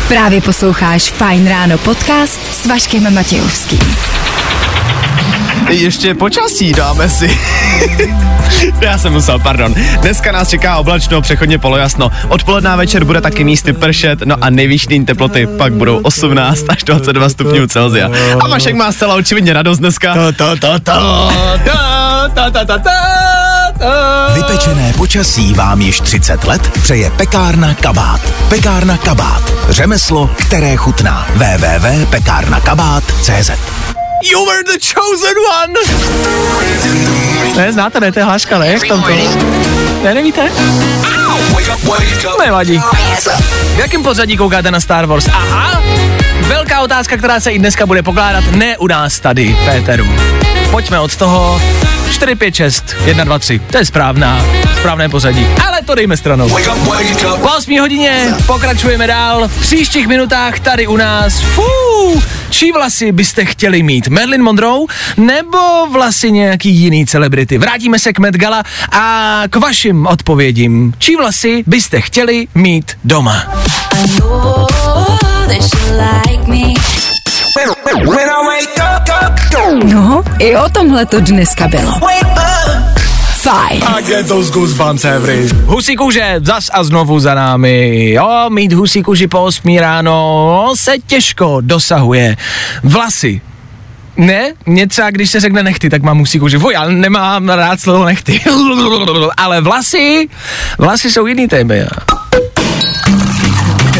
Právě 0.08 0.40
posloucháš 0.40 1.10
Fine 1.10 1.50
ráno 1.50 1.78
podcast 1.78 2.40
s 2.52 2.66
Vaškem 2.66 3.14
Matějovským. 3.14 4.15
Ještě 5.68 6.14
počasí 6.14 6.72
dáme 6.72 7.08
si. 7.08 7.38
Já 8.80 8.98
jsem 8.98 9.12
musel, 9.12 9.38
pardon. 9.38 9.74
Dneska 10.00 10.32
nás 10.32 10.48
čeká 10.48 10.76
oblačno, 10.76 11.22
přechodně 11.22 11.58
polojasno. 11.58 12.10
Odpoledná 12.28 12.76
večer 12.76 13.04
bude 13.04 13.20
taky 13.20 13.44
místy 13.44 13.72
pršet, 13.72 14.18
no 14.24 14.36
a 14.40 14.50
nejvyšší 14.50 15.04
teploty 15.04 15.46
pak 15.46 15.72
budou 15.72 15.98
18 15.98 16.64
až 16.68 16.84
22 16.84 17.28
stupňů 17.28 17.66
Celsia. 17.66 18.10
A 18.40 18.48
Vašek 18.48 18.74
má 18.74 18.92
zcela 18.92 19.14
očividně 19.14 19.52
radost 19.52 19.78
dneska. 19.78 20.14
To, 20.14 20.32
to, 20.32 20.56
to, 20.56 20.78
to. 20.78 21.30
Vypečené 24.34 24.92
počasí 24.96 25.54
vám 25.54 25.80
již 25.80 26.00
30 26.00 26.44
let 26.44 26.70
přeje 26.82 27.10
pekárna 27.10 27.74
Kabát. 27.74 28.20
Pekárna 28.48 28.96
Kabát. 28.96 29.52
Řemeslo, 29.68 30.30
které 30.36 30.76
chutná. 30.76 31.26
www.pekárnakabát.cz 31.34 33.50
You 34.22 34.44
were 34.46 34.62
the 34.64 34.78
chosen 34.80 35.34
one! 35.60 35.74
Ne, 37.56 37.72
znáte, 37.72 38.00
ne, 38.00 38.12
to 38.12 38.18
je 38.18 38.24
hláška, 38.24 38.58
ne? 38.58 38.78
V 38.78 38.88
tomto. 38.88 39.08
Ne, 40.02 40.14
nevíte? 40.14 40.50
Nevadí. 42.44 42.82
V 43.74 43.78
jakém 43.78 44.02
pořadí 44.02 44.36
koukáte 44.36 44.70
na 44.70 44.80
Star 44.80 45.06
Wars? 45.06 45.28
Aha, 45.28 45.82
velká 46.40 46.80
otázka, 46.80 47.16
která 47.16 47.40
se 47.40 47.52
i 47.52 47.58
dneska 47.58 47.86
bude 47.86 48.02
pokládat, 48.02 48.44
ne 48.52 48.78
u 48.78 48.86
nás 48.86 49.20
tady, 49.20 49.56
Péteru. 49.64 50.06
Pojďme 50.70 51.00
od 51.00 51.16
toho 51.16 51.60
4, 52.12 52.34
5, 52.34 52.54
6, 52.54 52.96
1, 53.04 53.24
2, 53.24 53.38
3. 53.38 53.58
To 53.58 53.78
je 53.78 53.84
správná, 53.84 54.44
správné 54.78 55.08
pořadí. 55.08 55.46
Ale 55.68 55.82
to 55.82 55.94
dejme 55.94 56.16
stranou. 56.16 56.48
Po 57.40 57.48
8 57.56 57.80
hodině 57.80 58.34
pokračujeme 58.46 59.06
dál. 59.06 59.48
V 59.48 59.60
příštích 59.60 60.06
minutách 60.06 60.60
tady 60.60 60.86
u 60.86 60.96
nás. 60.96 61.40
Fú, 61.40 61.62
čí 62.50 62.72
vlasy 62.72 63.12
byste 63.12 63.44
chtěli 63.44 63.82
mít? 63.82 64.08
Marilyn 64.08 64.42
Monroe 64.42 64.86
nebo 65.16 65.86
vlasy 65.92 66.32
nějaký 66.32 66.70
jiný 66.70 67.06
celebrity? 67.06 67.58
Vrátíme 67.58 67.98
se 67.98 68.12
k 68.12 68.18
Met 68.18 68.36
Gala 68.36 68.62
a 68.92 69.42
k 69.50 69.56
vašim 69.56 70.06
odpovědím. 70.06 70.92
Čí 70.98 71.16
vlasy 71.16 71.64
byste 71.66 72.00
chtěli 72.00 72.48
mít 72.54 72.98
doma? 73.04 73.42
No, 79.74 80.22
i 80.38 80.56
o 80.56 80.68
tomhle 80.68 81.06
to 81.06 81.20
dneska 81.20 81.68
bylo. 81.68 81.92
Fajn. 83.42 83.82
Husí 85.64 85.96
kůže, 85.96 86.34
zas 86.42 86.70
a 86.72 86.84
znovu 86.84 87.20
za 87.20 87.34
námi. 87.34 88.10
Jo, 88.12 88.46
mít 88.48 88.72
husí 88.72 89.02
kůži 89.02 89.26
po 89.26 89.42
8 89.42 89.78
ráno 89.78 90.72
se 90.76 90.92
těžko 91.06 91.58
dosahuje. 91.60 92.36
Vlasy. 92.82 93.40
Ne, 94.16 94.52
mě 94.66 94.86
třeba, 94.88 95.10
když 95.10 95.30
se 95.30 95.40
řekne 95.40 95.62
nechty, 95.62 95.90
tak 95.90 96.02
mám 96.02 96.18
husí 96.18 96.38
kůži. 96.38 96.56
Voj, 96.56 96.72
já 96.74 96.84
nemám 96.88 97.48
rád 97.48 97.80
slovo 97.80 98.04
nechty. 98.04 98.40
Ale 99.36 99.60
vlasy, 99.60 100.28
vlasy 100.78 101.10
jsou 101.10 101.26
jiný 101.26 101.48
téma. 101.48 101.74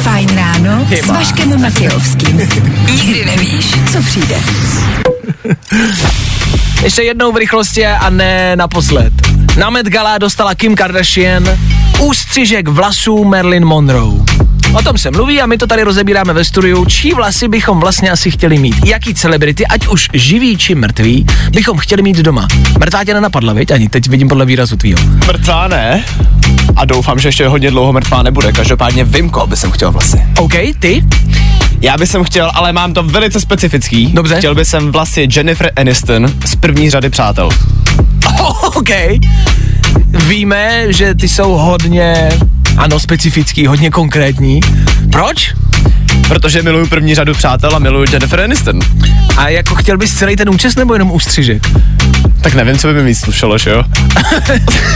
Fajn 0.03 0.37
ráno 0.37 0.87
s 1.03 1.07
Vaškem 1.07 1.63
Matějovským. 1.63 2.49
Nikdy 2.87 3.25
nevíš, 3.25 3.75
co 3.93 4.03
přijde. 4.03 4.37
Ještě 6.83 7.03
jednou 7.03 7.33
v 7.33 7.37
rychlosti 7.37 7.87
a 7.87 8.11
ne 8.11 8.57
naposled. 8.57 9.13
Na 9.57 9.71
Met 9.71 9.87
Gala 9.87 10.19
dostala 10.19 10.55
Kim 10.55 10.75
Kardashian 10.75 11.45
ústřižek 12.01 12.69
vlasů 12.69 13.25
Marilyn 13.25 13.65
Monroe. 13.65 14.15
O 14.75 14.83
tom 14.83 14.99
se 14.99 15.11
mluví 15.11 15.41
a 15.41 15.47
my 15.47 15.59
to 15.59 15.67
tady 15.67 15.83
rozebíráme 15.83 16.33
ve 16.33 16.45
studiu, 16.45 16.85
čí 16.85 17.13
vlasy 17.13 17.49
bychom 17.49 17.81
vlastně 17.81 18.11
asi 18.11 18.31
chtěli 18.31 18.59
mít. 18.59 18.87
Jaký 18.87 19.15
celebrity, 19.15 19.67
ať 19.67 19.87
už 19.87 20.09
živí 20.13 20.57
či 20.57 20.75
mrtví, 20.75 21.27
bychom 21.51 21.79
chtěli 21.79 22.03
mít 22.03 22.17
doma. 22.17 22.49
Mrtvá 22.79 23.05
tě 23.05 23.15
nenapadla, 23.15 23.53
viď? 23.53 23.71
Ani 23.71 23.89
teď 23.89 24.09
vidím 24.09 24.29
podle 24.29 24.45
výrazu 24.45 24.77
tvýho. 24.77 24.99
Mrtvá 25.27 25.69
ne. 25.69 26.05
A 26.77 26.85
doufám, 26.85 27.19
že 27.19 27.29
ještě 27.29 27.49
hodně 27.49 27.71
dlouho 27.71 27.93
mrtvá 27.93 28.23
nebude. 28.23 28.53
Každopádně 28.53 29.05
vím, 29.05 29.31
koho 29.31 29.47
by 29.47 29.57
jsem 29.57 29.71
chtěl 29.71 29.93
vlasy. 29.93 30.23
OK, 30.39 30.53
ty? 30.79 31.05
Já 31.81 31.97
bych 31.97 32.15
chtěl, 32.23 32.51
ale 32.55 32.73
mám 32.73 32.95
to 32.95 33.03
velice 33.03 33.41
specifický. 33.41 34.07
Dobře. 34.13 34.37
Chtěl 34.39 34.55
bych 34.55 34.69
jsem 34.69 34.93
vlasy 34.93 35.29
Jennifer 35.37 35.73
Aniston 35.77 36.27
z 36.45 36.57
první 36.57 36.91
řady 36.91 37.11
přátel. 37.11 37.49
Oh, 38.41 38.65
OK. 38.77 38.91
Víme, 40.27 40.93
že 40.93 41.15
ty 41.15 41.29
jsou 41.29 41.53
hodně, 41.53 42.29
ano, 42.77 43.01
specifický, 43.01 43.67
hodně 43.67 43.91
konkrétní. 43.91 44.61
Proč? 45.13 45.55
Protože 46.29 46.63
miluju 46.63 46.87
první 46.87 47.15
řadu 47.15 47.35
přátel 47.35 47.77
a 47.77 47.79
miluju 47.79 48.07
Jennifer 48.13 48.41
Aniston. 48.41 48.81
A 49.37 49.49
jako 49.49 49.75
chtěl 49.75 49.99
bys 49.99 50.15
celý 50.15 50.37
ten 50.37 50.51
účes 50.51 50.77
nebo 50.77 50.93
jenom 50.93 51.11
ústřižek? 51.11 51.63
Tak 52.41 52.55
nevím, 52.55 52.79
co 52.79 52.89
by 52.89 52.95
mi 52.95 53.05
víc 53.05 53.19
slušelo, 53.21 53.59
že 53.59 53.71
jo? 53.71 53.83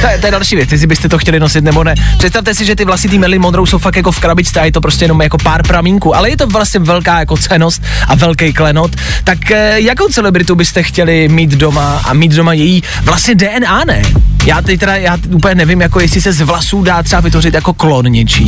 to, 0.01 0.07
je, 0.07 0.19
to 0.19 0.27
je 0.27 0.33
další 0.33 0.57
věc, 0.57 0.73
jestli 0.73 0.87
byste 0.87 1.09
to 1.09 1.19
chtěli 1.19 1.41
nosit 1.41 1.65
nebo 1.65 1.85
ne. 1.85 1.95
Představte 2.19 2.55
si, 2.55 2.65
že 2.65 2.77
ty 2.77 2.85
vlasy 2.85 3.09
tý 3.09 3.19
Marilyn 3.19 3.43
Monroe 3.43 3.67
jsou 3.67 3.79
fakt 3.79 3.97
jako 3.97 4.13
v 4.13 4.21
krabičce 4.21 4.61
a 4.61 4.65
je 4.65 4.73
to 4.73 4.81
prostě 4.81 5.05
jenom 5.05 5.23
jako 5.23 5.39
pár 5.39 5.67
pramínků, 5.67 6.17
ale 6.17 6.31
je 6.31 6.37
to 6.37 6.47
vlastně 6.47 6.81
velká 6.81 7.19
jako 7.19 7.37
cenost 7.37 7.83
a 8.07 8.15
velký 8.15 8.53
klenot. 8.53 8.97
Tak 9.25 9.51
eh, 9.51 9.81
jakou 9.81 10.09
celebritu 10.09 10.55
byste 10.55 10.83
chtěli 10.83 11.29
mít 11.29 11.51
doma 11.51 12.03
a 12.05 12.15
mít 12.15 12.33
doma 12.33 12.53
její 12.53 12.83
vlastně 13.05 13.35
DNA, 13.35 13.85
ne? 13.85 14.03
Já 14.47 14.63
teď 14.63 14.81
teda, 14.81 14.97
já 14.97 15.19
úplně 15.35 15.55
nevím, 15.55 15.81
jako 15.81 16.01
jestli 16.01 16.21
se 16.21 16.33
z 16.33 16.41
vlasů 16.41 16.83
dá 16.83 17.03
třeba 17.03 17.21
vytvořit 17.21 17.55
jako 17.55 17.73
klon 17.73 18.05
něčí. 18.05 18.47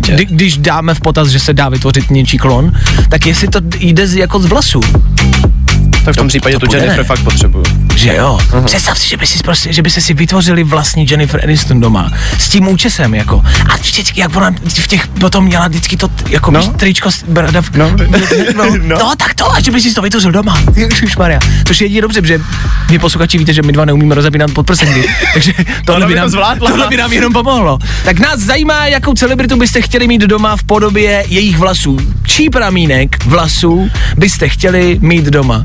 Kdy, 0.00 0.24
když 0.24 0.58
dáme 0.58 0.94
v 0.94 1.00
potaz, 1.00 1.28
že 1.28 1.40
se 1.40 1.52
dá 1.52 1.68
vytvořit 1.68 2.10
něčí 2.10 2.38
klon, 2.38 2.72
tak 3.08 3.26
jestli 3.26 3.48
to 3.48 3.60
jde 3.78 4.06
z, 4.06 4.14
jako 4.14 4.40
z 4.40 4.46
vlasů. 4.46 4.80
Tak 6.06 6.14
v 6.14 6.18
tom 6.18 6.28
případě 6.28 6.58
to 6.58 6.66
tu 6.66 6.74
Jennifer 6.76 6.98
ne? 6.98 7.04
fakt 7.04 7.22
potřebuju. 7.22 7.64
Že 7.96 8.14
jo. 8.16 8.38
Uh-huh. 8.50 8.64
Představ 8.64 8.98
si, 8.98 9.08
že 9.08 9.16
by 9.16 9.26
si 9.26 9.38
prostě, 9.38 9.72
že 9.72 9.82
by 9.82 9.90
se 9.90 10.00
si 10.00 10.14
vytvořili 10.14 10.64
vlastní 10.64 11.06
Jennifer 11.10 11.40
Aniston 11.44 11.80
doma. 11.80 12.10
S 12.38 12.48
tím 12.48 12.68
účesem, 12.68 13.14
jako. 13.14 13.42
A 13.72 13.76
vždycky, 13.76 14.20
jak 14.20 14.36
ona 14.36 14.50
v 14.68 14.86
těch 14.86 15.06
potom 15.06 15.44
měla 15.44 15.68
vždycky 15.68 15.96
to, 15.96 16.08
jako 16.28 16.50
no. 16.50 16.62
tričko, 16.66 17.10
s- 17.10 17.22
brada, 17.28 17.62
No. 17.76 17.90
no, 18.56 18.64
No. 18.82 18.98
no. 18.98 19.12
tak 19.16 19.34
to, 19.34 19.52
a 19.52 19.60
že 19.60 19.70
by 19.70 19.80
si 19.80 19.94
to 19.94 20.02
vytvořil 20.02 20.32
doma. 20.32 20.58
Maria. 21.18 21.40
Což 21.64 21.80
je 21.80 21.84
jedině 21.84 22.00
dobře, 22.02 22.20
že 22.24 22.40
my 22.90 22.98
posluchači 22.98 23.38
víte, 23.38 23.52
že 23.52 23.62
my 23.62 23.72
dva 23.72 23.84
neumíme 23.84 24.14
rozepínat 24.14 24.50
podprsenky. 24.50 25.08
takže 25.34 25.52
tohle 25.86 26.06
by 26.06 26.12
to 26.14 26.18
nám, 26.20 26.28
zvládla. 26.28 26.68
tohle 26.70 26.88
by 26.88 26.96
nám 26.96 27.12
jenom 27.12 27.32
pomohlo. 27.32 27.78
Tak 28.04 28.18
nás 28.18 28.40
zajímá, 28.40 28.86
jakou 28.86 29.14
celebritu 29.14 29.56
byste 29.56 29.82
chtěli 29.82 30.08
mít 30.08 30.20
doma 30.20 30.56
v 30.56 30.62
podobě 30.62 31.24
jejich 31.28 31.58
vlasů. 31.58 31.98
Čí 32.26 32.50
pramínek 32.50 33.24
vlasů 33.24 33.90
byste 34.16 34.48
chtěli 34.48 34.98
mít 35.02 35.24
doma? 35.24 35.64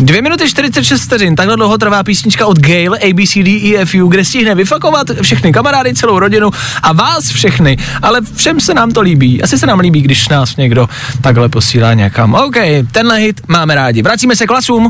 Dvě 0.00 0.22
minuty 0.22 0.48
46 0.48 1.02
vteřin, 1.02 1.36
takhle 1.36 1.56
dlouho 1.56 1.78
trvá 1.78 2.02
písnička 2.02 2.46
od 2.46 2.58
Gail, 2.58 2.94
ABCD, 2.94 3.74
EFU, 3.76 4.06
kde 4.08 4.24
stihne 4.24 4.54
vyfakovat 4.54 5.06
všechny 5.22 5.52
kamarády, 5.52 5.94
celou 5.94 6.18
rodinu 6.18 6.50
a 6.82 6.92
vás 6.92 7.30
všechny, 7.30 7.76
ale 8.02 8.20
všem 8.36 8.60
se 8.60 8.74
nám 8.74 8.92
to 8.92 9.00
líbí. 9.00 9.42
Asi 9.42 9.58
se 9.58 9.66
nám 9.66 9.78
líbí, 9.78 10.02
když 10.02 10.28
nás 10.28 10.56
někdo 10.56 10.88
takhle 11.20 11.48
posílá 11.48 11.94
někam. 11.94 12.34
OK, 12.34 12.56
tenhle 12.92 13.18
hit 13.18 13.40
máme 13.48 13.74
rádi. 13.74 14.02
Vracíme 14.02 14.36
se 14.36 14.46
k 14.46 14.50
hlasům. 14.50 14.88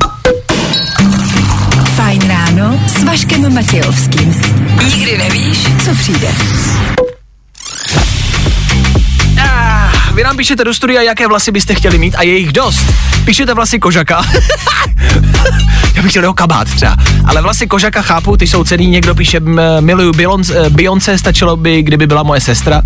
Fajn 1.96 2.28
ráno 2.28 2.80
s 2.86 3.04
Vaškem 3.04 3.54
Matějovským. 3.54 4.34
Nikdy 4.84 5.18
nevíš, 5.18 5.58
co 5.84 5.94
přijde. 5.94 6.28
Vy 10.16 10.22
nám 10.22 10.36
píšete 10.36 10.64
do 10.64 10.74
studia, 10.74 11.02
jaké 11.02 11.28
vlasy 11.28 11.50
byste 11.50 11.74
chtěli 11.74 11.98
mít 11.98 12.14
a 12.18 12.22
je 12.22 12.38
jich 12.38 12.52
dost. 12.52 12.86
Píšete 13.24 13.54
vlasy 13.54 13.78
kožaka. 13.78 14.22
Já 15.94 16.02
bych 16.02 16.10
chtěl 16.10 16.22
jeho 16.22 16.34
kabát 16.34 16.68
třeba. 16.68 16.96
Ale 17.24 17.42
vlasy 17.42 17.66
kožaka 17.66 18.02
chápu, 18.02 18.36
ty 18.36 18.46
jsou 18.46 18.64
cený. 18.64 18.86
Někdo 18.86 19.14
píše, 19.14 19.40
miluju 19.80 20.12
Beyoncé, 20.12 20.70
Beyoncé, 20.70 21.18
stačilo 21.18 21.56
by, 21.56 21.82
kdyby 21.82 22.06
byla 22.06 22.22
moje 22.22 22.40
sestra. 22.40 22.82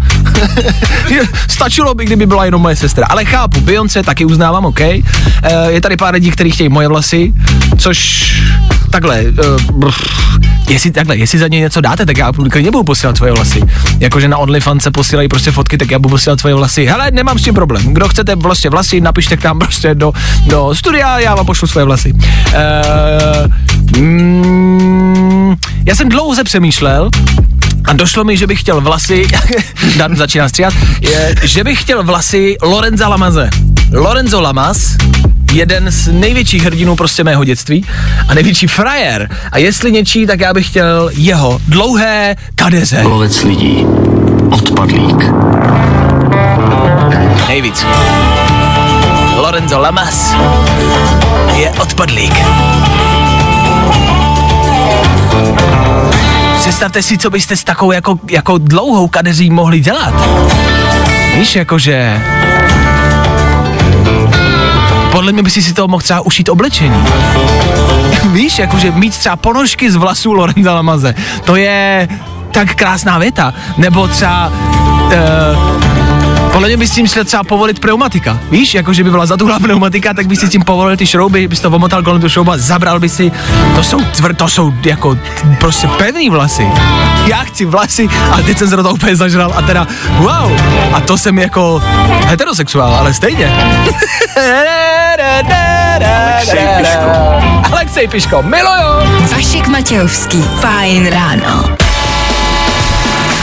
stačilo 1.49 1.95
by, 1.95 2.05
kdyby 2.05 2.27
byla 2.27 2.45
jenom 2.45 2.63
moje 2.63 2.77
sestra. 2.77 3.07
Ale 3.07 3.25
chápu, 3.25 3.61
Beyoncé 3.61 4.03
taky 4.03 4.25
uznávám, 4.25 4.65
OK. 4.65 4.81
Eh, 4.81 5.03
Je 5.69 5.81
tady 5.81 5.97
pár 5.97 6.15
lidí, 6.15 6.31
kteří 6.31 6.51
chtějí 6.51 6.69
moje 6.69 6.89
vlasy, 6.89 7.33
což 7.79 8.31
takhle, 8.91 9.23
uh, 9.23 9.93
jestli 10.73 10.91
takhle, 10.91 11.17
jestli 11.17 11.39
za 11.39 11.49
ně 11.49 11.61
něco 11.61 11.81
dáte, 11.81 12.07
tak 12.07 12.19
já 12.19 12.33
klidně 12.51 12.71
budu 12.71 12.85
posílat 12.85 13.17
svoje 13.17 13.33
vlasy. 13.33 13.63
Jakože 13.99 14.29
na 14.29 14.39
OnlyFans 14.39 14.83
se 14.83 14.91
posílají 14.91 15.29
prostě 15.29 15.51
fotky, 15.51 15.79
tak 15.79 15.91
já 15.91 15.99
budu 15.99 16.11
posílat 16.11 16.41
svoje 16.41 16.55
vlasy. 16.55 16.87
Hele, 16.87 17.11
nemám 17.11 17.39
s 17.39 17.43
tím 17.43 17.55
problém. 17.55 17.95
Kdo 17.95 18.09
chcete 18.09 18.35
vlastně 18.35 18.71
vlasy, 18.71 19.01
napište 19.01 19.37
k 19.37 19.45
nám 19.45 19.59
prostě 19.59 19.95
do, 19.95 20.13
do 20.47 20.75
studia, 20.75 21.19
já 21.19 21.35
vám 21.35 21.47
pošlu 21.47 21.69
svoje 21.69 21.85
vlasy. 21.85 22.13
Uh, 22.13 22.21
mm, 24.01 25.57
já 25.87 25.95
jsem 25.95 26.09
dlouze 26.09 26.45
přemýšlel, 26.45 27.11
a 27.85 27.93
došlo 27.93 28.25
mi, 28.25 28.37
že 28.37 28.47
bych 28.47 28.61
chtěl 28.61 28.81
vlasy, 28.81 29.27
Dan 29.97 30.17
začíná 30.17 30.49
stříhat, 30.49 30.75
je, 31.01 31.35
že 31.43 31.65
bych 31.65 31.81
chtěl 31.81 32.03
vlasy 32.05 32.57
Lorenza 32.63 33.09
Lamaze. 33.09 33.51
Lorenzo 33.93 34.41
Lamas, 34.41 34.97
jeden 35.53 35.91
z 35.91 36.09
největších 36.13 36.63
hrdinů 36.65 36.97
prostě 36.97 37.25
mého 37.25 37.45
dětství 37.45 37.85
a 38.29 38.35
největší 38.35 38.67
frajer. 38.67 39.29
A 39.53 39.59
jestli 39.59 39.93
něčí, 39.93 40.27
tak 40.27 40.41
já 40.41 40.55
bych 40.55 40.67
chtěl 40.67 41.11
jeho 41.13 41.61
dlouhé 41.69 42.37
kadeře. 42.55 43.03
Lovec 43.03 43.43
lidí. 43.43 43.87
Odpadlík. 44.51 45.31
Nejvíc. 47.49 47.87
Lorenzo 49.37 49.79
Lamas 49.79 50.35
je 51.57 51.71
odpadlík. 51.71 52.35
Představte 56.59 57.03
si, 57.03 57.19
co 57.19 57.31
byste 57.31 57.57
s 57.57 57.65
takovou 57.65 57.93
jako, 57.93 58.19
jako 58.31 58.59
dlouhou 58.59 59.09
kadeří 59.09 59.51
mohli 59.51 59.81
dělat. 59.81 60.15
Víš, 61.37 61.57
jakože... 61.57 62.23
Podle 65.13 65.33
mě 65.33 65.43
by 65.43 65.51
si 65.51 65.63
si 65.63 65.75
toho 65.75 65.89
mohl 65.89 66.03
třeba 66.03 66.21
ušít 66.21 66.49
oblečení. 66.49 67.05
Víš, 68.33 68.59
jakože 68.59 68.91
mít 68.91 69.17
třeba 69.19 69.37
ponožky 69.37 69.91
z 69.91 69.97
vlasů 69.97 70.33
Lorenza 70.33 70.75
Lamaze. 70.75 71.15
To 71.45 71.57
je 71.57 72.09
tak 72.53 72.75
krásná 72.75 73.19
věta. 73.19 73.55
Nebo 73.77 74.09
třeba... 74.09 74.53
Uh, 75.05 75.81
podle 76.53 76.69
mě 76.69 76.77
bys 76.77 76.91
s 76.91 76.95
tím 76.95 77.07
šel 77.07 77.25
třeba 77.25 77.45
povolit 77.45 77.79
pneumatika. 77.79 78.39
Víš, 78.51 78.75
jako 78.75 78.93
že 78.93 79.05
by 79.05 79.11
byla 79.11 79.27
zatuhlá 79.27 79.59
pneumatika, 79.59 80.15
tak 80.15 80.27
bys 80.27 80.41
si 80.41 80.49
tím 80.49 80.63
povolil 80.63 80.97
ty 80.97 81.07
šrouby, 81.07 81.49
bys 81.49 81.61
to 81.61 81.71
omotal 81.71 82.03
kolem 82.03 82.21
tu 82.21 82.29
šrouba, 82.29 82.59
zabral 82.59 83.01
by 83.01 83.09
si. 83.09 83.33
To 83.75 83.83
jsou 83.83 84.01
tvr, 84.01 84.35
to 84.35 84.49
jsou 84.49 84.73
jako 84.85 85.19
prostě 85.61 85.89
pevný 85.89 86.31
vlasy. 86.31 86.69
Já 87.27 87.37
chci 87.37 87.65
vlasy 87.65 88.09
a 88.33 88.43
teď 88.43 88.59
jsem 88.59 88.69
toho 88.71 88.95
úplně 88.95 89.17
zažral 89.17 89.53
a 89.57 89.63
teda 89.63 89.87
wow. 90.19 90.53
A 90.93 91.01
to 91.01 91.19
jsem 91.19 91.39
jako 91.39 91.83
heterosexuál, 92.27 92.95
ale 92.95 93.15
stejně. 93.15 93.53
Alexej 95.21 96.69
Piško. 96.79 97.11
Alexej 97.73 98.09
Piško, 98.09 98.43
miluju. 98.43 98.91
Vašek 99.33 99.67
Matějovský, 99.67 100.43
fajn 100.61 101.11
ráno. 101.13 101.90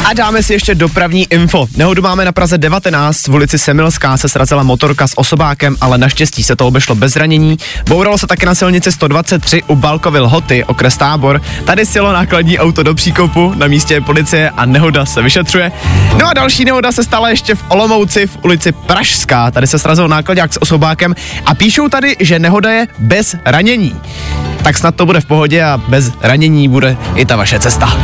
A 0.06 0.14
dáme 0.14 0.44
si 0.44 0.54
ještě 0.54 0.76
dopravní 0.76 1.28
info. 1.30 1.68
Nehodu 1.78 2.02
máme 2.02 2.26
na 2.26 2.32
Praze 2.32 2.58
19, 2.58 3.28
v 3.28 3.34
ulici 3.34 3.58
Semilská 3.60 4.18
se 4.18 4.30
srazila 4.30 4.64
motorka 4.64 5.08
s 5.08 5.18
osobákem, 5.18 5.76
ale 5.82 5.98
naštěstí 5.98 6.44
se 6.44 6.56
to 6.56 6.68
obešlo 6.68 6.96
bez 6.96 7.14
zranění. 7.14 7.58
Bouralo 7.90 8.18
se 8.18 8.28
taky 8.28 8.46
na 8.46 8.56
silnici 8.56 8.92
123 8.92 9.64
u 9.68 9.76
Balkovy 9.76 10.20
Lhoty, 10.20 10.64
okres 10.64 10.98
Tábor. 10.98 11.42
Tady 11.66 11.86
sjelo 11.86 12.14
nákladní 12.14 12.60
auto 12.60 12.84
do 12.84 12.96
příkopu, 12.96 13.54
na 13.56 13.68
místě 13.68 13.94
je 13.94 14.02
policie 14.02 14.50
a 14.50 14.66
nehoda 14.66 15.06
se 15.06 15.22
vyšetřuje. 15.22 15.72
No 16.20 16.28
a 16.28 16.34
další 16.34 16.66
nehoda 16.66 16.92
se 16.92 17.04
stala 17.04 17.30
ještě 17.30 17.56
v 17.56 17.64
Olomouci 17.68 18.28
v 18.28 18.38
ulici 18.44 18.72
Pražská. 18.72 19.52
Tady 19.52 19.68
se 19.68 19.80
srazil 19.80 20.08
nákladák 20.08 20.54
s 20.54 20.62
osobákem 20.62 21.16
a 21.46 21.56
píšou 21.56 21.90
tady, 21.90 22.16
že 22.20 22.40
nehoda 22.40 22.72
je 22.72 22.88
bez 23.00 23.36
ranění. 23.46 23.96
Tak 24.64 24.78
snad 24.78 24.96
to 24.96 25.06
bude 25.06 25.22
v 25.22 25.26
pohodě 25.26 25.64
a 25.64 25.78
bez 25.88 26.12
ranění 26.22 26.70
bude 26.70 26.98
i 27.16 27.26
ta 27.26 27.36
vaše 27.36 27.60
cesta. 27.60 27.98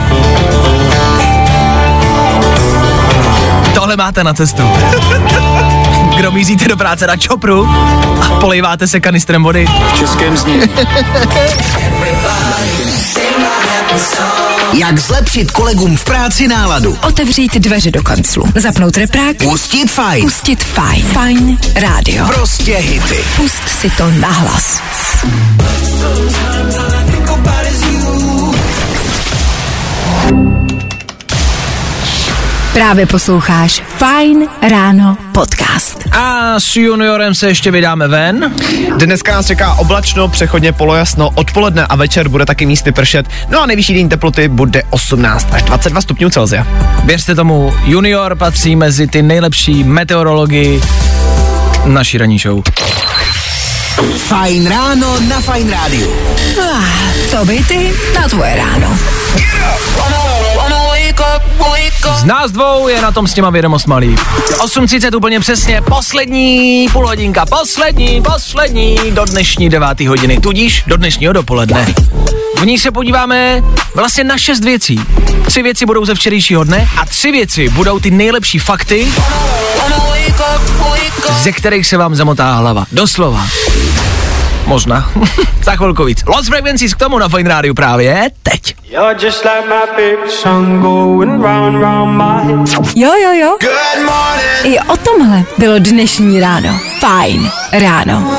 Tohle 3.75 3.95
máte 3.95 4.23
na 4.23 4.33
cestu. 4.33 4.63
Kdo 6.17 6.31
míříte 6.31 6.67
do 6.67 6.77
práce 6.77 7.07
na 7.07 7.17
čopru 7.17 7.67
a 8.21 8.29
polejváte 8.39 8.88
se 8.88 8.99
kanistrem 8.99 9.43
vody. 9.43 9.65
V 9.93 9.97
českém 9.97 10.38
zní. 10.38 10.62
Jak 14.73 14.99
zlepšit 14.99 15.51
kolegům 15.51 15.97
v 15.97 16.03
práci 16.03 16.47
náladu? 16.47 16.97
Otevřít 17.07 17.53
dveře 17.55 17.91
do 17.91 18.03
kanclu. 18.03 18.43
Zapnout 18.55 18.97
reprák. 18.97 19.38
Pustit 19.38 19.91
fajn. 19.91 20.23
Pustit 20.23 20.63
fajn. 20.63 21.05
Fajn 21.05 21.57
rádio. 21.75 22.25
Prostě 22.25 22.75
hity. 22.77 23.17
Pust 23.36 23.69
si 23.81 23.89
to 23.89 24.12
nahlas. 24.12 24.81
Právě 32.73 33.05
posloucháš 33.05 33.83
Fine 33.97 34.45
Ráno 34.69 35.17
podcast. 35.31 35.97
A 36.12 36.59
s 36.59 36.75
juniorem 36.75 37.36
se 37.36 37.47
ještě 37.47 37.71
vydáme 37.71 38.07
ven. 38.07 38.53
Dneska 38.97 39.36
nás 39.36 39.47
čeká 39.47 39.73
oblačno, 39.73 40.27
přechodně 40.27 40.71
polojasno, 40.71 41.29
odpoledne 41.36 41.86
a 41.86 41.95
večer 41.95 42.29
bude 42.29 42.45
taky 42.45 42.65
místy 42.65 42.91
pršet. 42.91 43.27
No 43.49 43.62
a 43.62 43.65
nejvyšší 43.65 43.93
den 43.93 44.09
teploty 44.09 44.47
bude 44.47 44.83
18 44.89 45.47
až 45.51 45.63
22 45.63 46.01
stupňů 46.01 46.29
Celsia. 46.29 46.67
Věřte 47.03 47.36
tomu, 47.36 47.73
junior 47.83 48.36
patří 48.36 48.75
mezi 48.75 49.07
ty 49.07 49.21
nejlepší 49.21 49.83
meteorology 49.83 50.81
naší 51.86 52.17
ranní 52.17 52.39
show. 52.39 52.62
Fajn 54.17 54.67
ráno 54.67 55.19
na 55.19 55.39
Fajn 55.41 55.69
rádiu. 55.69 56.13
Ah, 56.73 56.83
to 57.31 57.45
by 57.45 57.63
ty 57.67 57.93
na 58.15 58.27
tvoje 58.27 58.55
ráno. 58.55 58.97
Z 62.15 62.23
nás 62.23 62.52
dvou 62.52 62.88
je 62.88 63.02
na 63.02 63.12
tom 63.12 63.28
s 63.28 63.34
těma 63.34 63.49
vědomostma 63.49 63.97
líp. 63.97 64.19
8.30 64.58 65.17
úplně 65.17 65.39
přesně, 65.39 65.82
poslední 65.82 66.88
půl 66.91 67.08
hodinka, 67.08 67.45
poslední, 67.45 68.21
poslední 68.21 68.99
do 69.12 69.26
dnešní 69.26 69.69
devátý 69.69 70.08
hodiny, 70.08 70.39
tudíž 70.39 70.84
do 70.88 70.97
dnešního 70.97 71.34
dopoledne. 71.34 71.93
V 72.60 72.65
ní 72.65 72.80
se 72.80 72.91
podíváme 72.91 73.62
vlastně 73.95 74.23
na 74.23 74.38
šest 74.38 74.63
věcí. 74.63 75.02
Tři 75.45 75.63
věci 75.63 75.86
budou 75.86 76.06
ze 76.06 76.15
včerejšího 76.15 76.63
dne 76.63 76.88
a 77.02 77.06
tři 77.06 77.32
věci 77.32 77.69
budou 77.69 77.99
ty 77.99 78.12
nejlepší 78.12 78.60
fakty, 78.60 79.08
ze 81.41 81.52
kterých 81.52 81.88
se 81.88 81.97
vám 81.97 82.15
zamotá 82.15 82.56
hlava. 82.56 82.86
Doslova. 82.91 83.47
Možná. 84.67 85.10
Za 85.63 85.76
chvilku 85.76 86.04
víc. 86.06 86.23
Lost 86.28 86.47
Frequencies 86.49 86.93
k 86.93 86.97
tomu 86.97 87.19
na 87.19 87.30
Fine 87.30 87.49
Radio 87.49 87.73
právě 87.73 88.32
teď. 88.43 88.76
You're 88.89 89.26
just 89.26 89.43
like 89.43 89.67
my 89.67 89.86
favorite 89.95 90.32
song 90.32 90.82
going 90.82 91.41
round 91.41 91.82
round 91.82 92.17
my 92.17 92.54
head. 92.54 92.88
Jo, 92.95 93.12
jo, 93.23 93.32
jo. 93.32 93.58
I 94.63 94.80
o 94.80 94.97
tomhle 94.97 95.43
bylo 95.58 95.80
dnešní 95.80 96.39
ráno. 96.39 96.80
Fajn 96.99 97.52
ráno. 97.71 98.32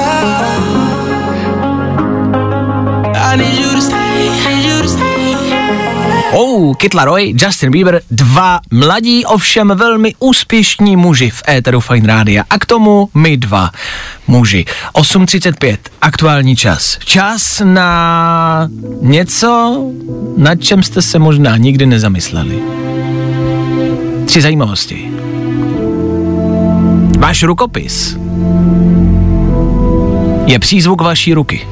Oh, 6.37 6.75
Kid 6.77 6.95
Laroi, 6.95 7.35
Justin 7.39 7.71
Bieber, 7.71 8.01
dva 8.11 8.61
mladí, 8.71 9.25
ovšem 9.25 9.73
velmi 9.75 10.15
úspěšní 10.19 10.97
muži 10.97 11.31
v 11.31 11.43
éteru 11.49 11.81
Fine 11.81 12.07
Rádia. 12.07 12.45
A 12.51 12.59
k 12.59 12.67
tomu 12.67 13.09
my 13.15 13.37
dva 13.37 13.71
muži. 14.27 14.65
8.35, 14.95 15.77
aktuální 16.01 16.57
čas. 16.57 16.99
Čas 17.05 17.63
na 17.65 18.69
něco, 19.01 19.83
nad 20.37 20.55
čem 20.55 20.83
jste 20.83 21.03
se 21.03 21.19
možná 21.19 21.57
nikdy 21.57 21.87
nezamysleli. 21.87 22.59
Tři 24.27 24.43
zajímavosti. 24.43 25.11
Váš 27.19 27.43
rukopis 27.43 28.17
je 30.47 30.59
přízvuk 30.59 31.03
vaší 31.03 31.35
ruky. 31.35 31.67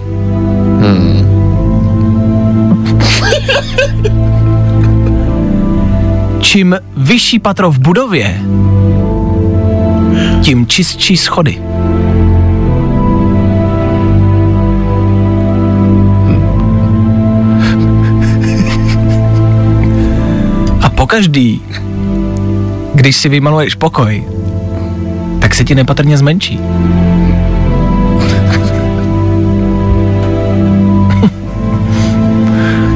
Čím 6.43 6.77
vyšší 6.97 7.39
patro 7.39 7.71
v 7.71 7.79
budově, 7.79 8.41
tím 10.43 10.67
čistší 10.67 11.17
schody. 11.17 11.63
A 20.81 20.91
pokaždý, 20.91 21.63
když 22.95 23.17
si 23.17 23.29
vymaluješ 23.29 23.75
pokoj, 23.75 24.25
tak 25.41 25.55
se 25.55 25.65
ti 25.65 25.75
nepatrně 25.75 26.19
zmenší. 26.19 26.61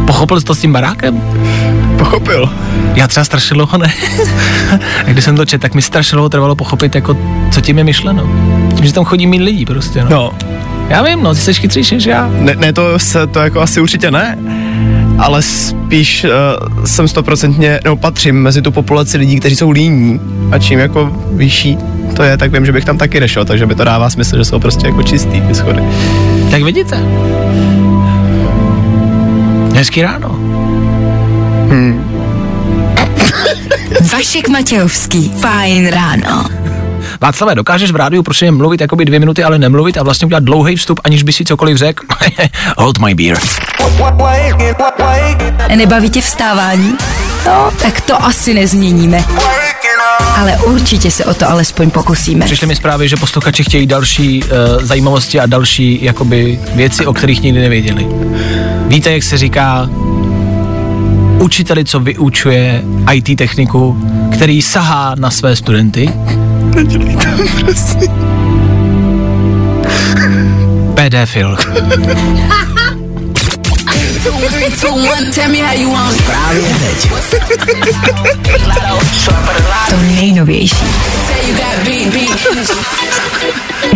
Pochopil 0.06 0.40
jsi 0.40 0.46
to 0.46 0.54
s 0.54 0.60
tím 0.60 0.72
barákem? 0.72 1.22
Pochopil. 2.06 2.48
Já 2.94 3.08
třeba 3.08 3.24
strašně 3.24 3.54
dlouho 3.54 3.78
ne. 3.78 3.92
A 5.06 5.10
když 5.10 5.24
jsem 5.24 5.36
to 5.36 5.44
četl, 5.44 5.62
tak 5.62 5.74
mi 5.74 5.82
strašně 5.82 6.16
dlouho 6.16 6.28
trvalo 6.28 6.54
pochopit, 6.54 6.94
jako, 6.94 7.16
co 7.50 7.60
tím 7.60 7.78
je 7.78 7.84
myšleno. 7.84 8.22
Tím, 8.74 8.86
že 8.86 8.92
tam 8.92 9.04
chodí 9.04 9.26
mít 9.26 9.42
lidí 9.42 9.64
prostě, 9.64 10.02
no. 10.02 10.10
No, 10.10 10.32
Já 10.88 11.02
vím, 11.02 11.22
no, 11.22 11.34
ty 11.34 11.40
jsi 11.40 11.54
chytřejší 11.54 11.94
než 11.94 12.04
já. 12.04 12.30
ne, 12.38 12.54
ne 12.58 12.72
to, 12.72 12.98
se, 12.98 13.26
to 13.26 13.38
jako 13.38 13.60
asi 13.60 13.80
určitě 13.80 14.10
ne, 14.10 14.38
ale 15.18 15.42
spíš 15.42 16.24
uh, 16.24 16.84
jsem 16.84 17.08
stoprocentně, 17.08 17.80
nebo 17.84 17.96
patřím 17.96 18.42
mezi 18.42 18.62
tu 18.62 18.72
populaci 18.72 19.18
lidí, 19.18 19.40
kteří 19.40 19.56
jsou 19.56 19.70
líní 19.70 20.20
a 20.52 20.58
čím 20.58 20.78
jako 20.78 21.12
vyšší 21.32 21.78
to 22.16 22.22
je, 22.22 22.36
tak 22.36 22.52
vím, 22.52 22.66
že 22.66 22.72
bych 22.72 22.84
tam 22.84 22.98
taky 22.98 23.20
nešel, 23.20 23.44
takže 23.44 23.66
by 23.66 23.74
to 23.74 23.84
dává 23.84 24.10
smysl, 24.10 24.36
že 24.36 24.44
jsou 24.44 24.58
prostě 24.58 24.86
jako 24.86 25.02
čistý 25.02 25.40
ty 25.40 25.54
schody. 25.54 25.82
Tak 26.50 26.62
vidíte. 26.62 26.98
Hezký 29.74 30.02
ráno. 30.02 30.38
Vašek 34.12 34.48
Matějovský, 34.48 35.32
fajn 35.40 35.88
ráno. 35.88 36.46
Václave, 37.20 37.54
dokážeš 37.54 37.90
v 37.90 37.96
rádiu 37.96 38.22
prostě 38.22 38.50
mluvit 38.50 38.80
jakoby 38.80 39.04
dvě 39.04 39.20
minuty, 39.20 39.44
ale 39.44 39.58
nemluvit 39.58 39.98
a 39.98 40.02
vlastně 40.02 40.26
udělat 40.26 40.44
dlouhý 40.44 40.76
vstup, 40.76 41.00
aniž 41.04 41.22
by 41.22 41.32
si 41.32 41.44
cokoliv 41.44 41.76
řekl? 41.76 42.06
Hold 42.78 42.98
my 42.98 43.14
beer. 43.14 43.38
Nebaví 45.76 46.10
tě 46.10 46.20
vstávání? 46.20 46.94
No, 47.46 47.70
tak 47.82 48.00
to 48.00 48.24
asi 48.24 48.54
nezměníme. 48.54 49.24
Ale 50.36 50.56
určitě 50.56 51.10
se 51.10 51.24
o 51.24 51.34
to 51.34 51.50
alespoň 51.50 51.90
pokusíme. 51.90 52.44
Přišly 52.44 52.66
mi 52.66 52.76
zprávy, 52.76 53.08
že 53.08 53.16
posluchači 53.16 53.64
chtějí 53.64 53.86
další 53.86 54.44
uh, 54.44 54.48
zajímavosti 54.84 55.40
a 55.40 55.46
další 55.46 56.04
jakoby 56.04 56.60
věci, 56.74 57.06
o 57.06 57.12
kterých 57.12 57.42
nikdy 57.42 57.60
nevěděli. 57.60 58.06
Víte, 58.86 59.12
jak 59.12 59.22
se 59.22 59.38
říká 59.38 59.88
učiteli, 61.38 61.84
co 61.84 62.00
vyučuje 62.00 62.84
IT 63.12 63.38
techniku, 63.38 63.96
který 64.32 64.62
sahá 64.62 65.14
na 65.18 65.30
své 65.30 65.56
studenty 65.56 66.10
Nedělej 66.74 67.16
to, 67.16 67.60
prosím. 67.60 68.10
Pedofil. 70.94 71.56
Právě 76.26 76.74
teď. 76.74 77.10
To 79.90 79.96
nejnovější. 79.96 80.76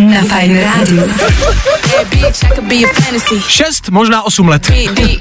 Na 0.01 0.21
Fine 0.23 0.65
Radio. 0.65 1.03
6, 3.49 3.89
možná 3.91 4.23
8 4.23 4.49
let. 4.49 4.73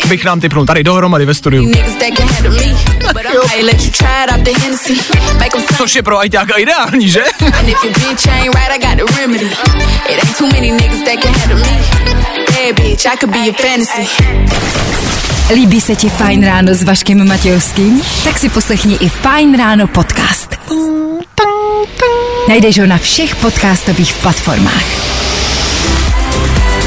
Bych 0.07 0.25
nám 0.25 0.39
typnul 0.39 0.65
tady 0.65 0.84
dohromady 0.84 1.25
ve 1.25 1.34
studiu. 1.34 1.71
Což 5.77 5.95
je 5.95 6.03
pro 6.03 6.19
ajťáka 6.19 6.55
ideální, 6.57 7.09
že? 7.09 7.23
Líbí 15.53 15.82
se 15.82 15.95
ti 15.95 16.09
Fajn 16.09 16.45
ráno 16.45 16.73
s 16.73 16.84
Vaškem 16.84 17.27
Matějovským? 17.27 18.01
Tak 18.23 18.39
si 18.39 18.49
poslechni 18.49 18.95
i 18.95 19.09
Fajn 19.09 19.57
ráno 19.57 19.88
podcast. 19.88 20.55
Najdeš 22.47 22.80
ho 22.80 22.86
na 22.86 22.97
všech 22.97 23.36
podcastových 23.36 24.13
platformách. 24.13 24.84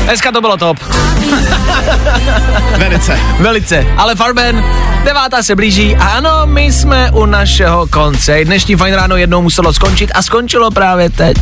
Dneska 0.05 0.33
to 0.33 0.41
bylo 0.41 0.57
top. 0.57 0.79
Velice. 2.77 3.19
Velice. 3.39 3.87
Ale 3.97 4.15
Farben, 4.15 4.65
devátá 5.05 5.43
se 5.43 5.57
blíží 5.57 5.97
a 5.97 6.05
ano, 6.05 6.41
my 6.45 6.73
jsme 6.73 7.11
u 7.11 7.27
našeho 7.27 7.87
konce. 7.87 8.45
Dnešní 8.45 8.77
fajn 8.77 8.95
ráno 8.95 9.17
jednou 9.17 9.43
muselo 9.43 9.73
skončit 9.73 10.11
a 10.15 10.23
skončilo 10.23 10.71
právě 10.71 11.11
teď. 11.11 11.37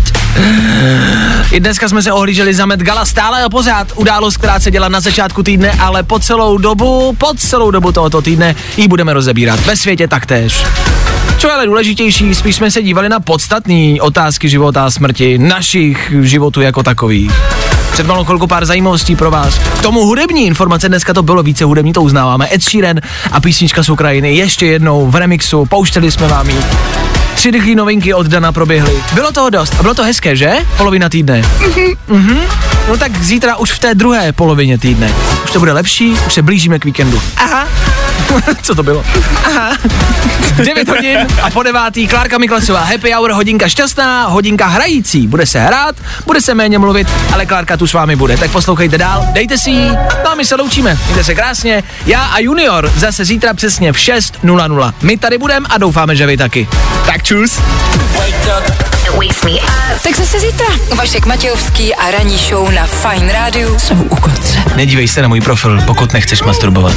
I 1.53 1.61
dneska 1.61 1.89
jsme 1.89 2.03
se 2.03 2.13
ohlíželi 2.13 2.55
za 2.55 2.67
Met 2.67 2.81
Gala 2.81 3.05
stále 3.05 3.43
a 3.43 3.49
pořád 3.49 3.93
událost, 3.95 4.37
která 4.37 4.61
se 4.61 4.71
dělá 4.71 4.89
na 4.89 5.01
začátku 5.01 5.43
týdne, 5.43 5.73
ale 5.81 6.03
po 6.03 6.19
celou 6.19 6.59
dobu, 6.59 7.17
po 7.19 7.35
celou 7.35 7.71
dobu 7.71 7.93
tohoto 7.93 8.23
týdne 8.23 8.55
ji 8.77 8.89
budeme 8.89 9.13
rozebírat. 9.13 9.61
Ve 9.61 9.77
světě 9.77 10.09
taktéž. 10.09 10.65
Co 11.41 11.53
ale 11.53 11.67
důležitější, 11.67 12.35
spíš 12.35 12.57
jsme 12.57 12.71
se 12.71 12.83
dívali 12.83 13.09
na 13.09 13.21
podstatné 13.21 14.01
otázky 14.01 14.49
života 14.49 14.85
a 14.85 14.91
smrti, 14.91 15.39
našich 15.39 16.13
životů 16.21 16.61
jako 16.61 16.83
takových. 16.83 17.33
Před 17.93 18.07
malou 18.07 18.25
chvilku 18.25 18.47
pár 18.47 18.67
zajímavostí 18.67 19.17
pro 19.17 19.31
vás. 19.31 19.59
K 19.59 19.83
tomu 19.83 20.05
hudební 20.05 20.47
informace, 20.47 20.89
dneska 20.89 21.15
to 21.15 21.23
bylo 21.23 21.43
více 21.43 21.65
hudební, 21.65 21.93
to 21.93 22.03
uznáváme. 22.03 22.49
Ed 22.53 22.63
Sheeran 22.63 22.97
a 23.33 23.41
písnička 23.41 23.83
z 23.83 23.89
Ukrajiny 23.89 24.35
ještě 24.35 24.67
jednou 24.67 25.11
v 25.11 25.17
remixu, 25.17 25.67
pouštěli 25.67 26.11
jsme 26.11 26.29
vám 26.29 26.51
ji. 26.51 26.57
Tři 27.35 27.51
rychlé 27.51 27.75
novinky 27.75 28.15
od 28.15 28.27
Dana 28.27 28.53
proběhly. 28.53 28.93
Bylo 29.15 29.33
toho 29.33 29.51
dost 29.51 29.75
a 29.79 29.83
bylo 29.83 29.95
to 29.95 30.03
hezké, 30.05 30.37
že? 30.37 30.53
Polovina 30.77 31.09
týdne. 31.09 31.43
Mhm. 31.61 31.95
Mhm. 32.09 32.39
No 32.89 32.97
tak 32.97 33.23
zítra 33.23 33.57
už 33.57 33.73
v 33.73 33.79
té 33.79 33.95
druhé 33.95 34.33
polovině 34.33 34.79
týdne. 34.79 35.13
Už 35.45 35.51
to 35.51 35.59
bude 35.59 35.73
lepší, 35.73 36.11
už 36.27 36.35
se 36.35 36.43
blížíme 36.43 36.79
k 36.79 36.85
víkendu. 36.85 37.23
Aha. 37.37 37.67
Co 38.63 38.75
to 38.75 38.83
bylo? 38.83 39.05
Aha. 39.45 39.77
9 40.65 40.89
hodin 40.97 41.19
a 41.43 41.51
po 41.51 41.63
devátý 41.63 42.09
Klárka 42.09 42.39
Miklasová 42.39 42.81
Happy 42.81 43.13
Hour, 43.13 43.31
hodinka 43.33 43.69
šťastná, 43.69 44.27
hodinka 44.27 44.67
hrající. 44.67 45.27
Bude 45.27 45.47
se 45.47 45.61
hrát, 45.61 45.97
bude 46.27 46.41
se 46.41 46.55
méně 46.55 46.79
mluvit, 46.79 47.09
ale 47.33 47.47
Klárka 47.47 47.77
tu 47.77 47.87
s 47.87 47.93
vámi 47.93 48.17
bude. 48.17 48.37
Tak 48.37 48.51
poslouchejte 48.51 48.99
dál, 48.99 49.27
dejte 49.33 49.59
si 49.59 49.71
ji, 49.71 49.89
no 50.25 50.31
a 50.31 50.35
my 50.35 50.45
se 50.45 50.55
loučíme. 50.55 50.99
Mějte 51.05 51.25
se 51.25 51.35
krásně. 51.35 51.83
Já 52.07 52.25
a 52.25 52.39
Junior 52.39 52.93
zase 52.97 53.25
zítra 53.25 53.55
přesně 53.55 53.93
v 53.93 53.97
6.00. 53.97 54.93
My 55.03 55.17
tady 55.17 55.39
budeme 55.39 55.67
a 55.71 55.79
doufáme, 55.79 56.17
že 56.17 56.27
vy 56.27 56.37
taky. 56.37 56.69
Tak 57.07 57.23
čus. 57.23 57.61
Tak 60.03 60.17
zase 60.17 60.41
zítra. 60.41 60.67
Vašek 60.95 61.27
Matějovský 61.27 61.95
a 61.95 62.11
ranní 62.11 62.39
show 62.39 62.71
na 62.71 62.87
Fine 62.87 63.33
Radio 63.33 63.79
jsou 63.79 63.95
u 63.95 64.17
konce. 64.17 64.59
Nedívej 64.77 65.09
se 65.09 65.23
na 65.23 65.29
můj 65.29 65.41
profil, 65.41 65.83
pokud 65.87 66.13
nechceš 66.13 66.43
masturbovat. 66.43 66.97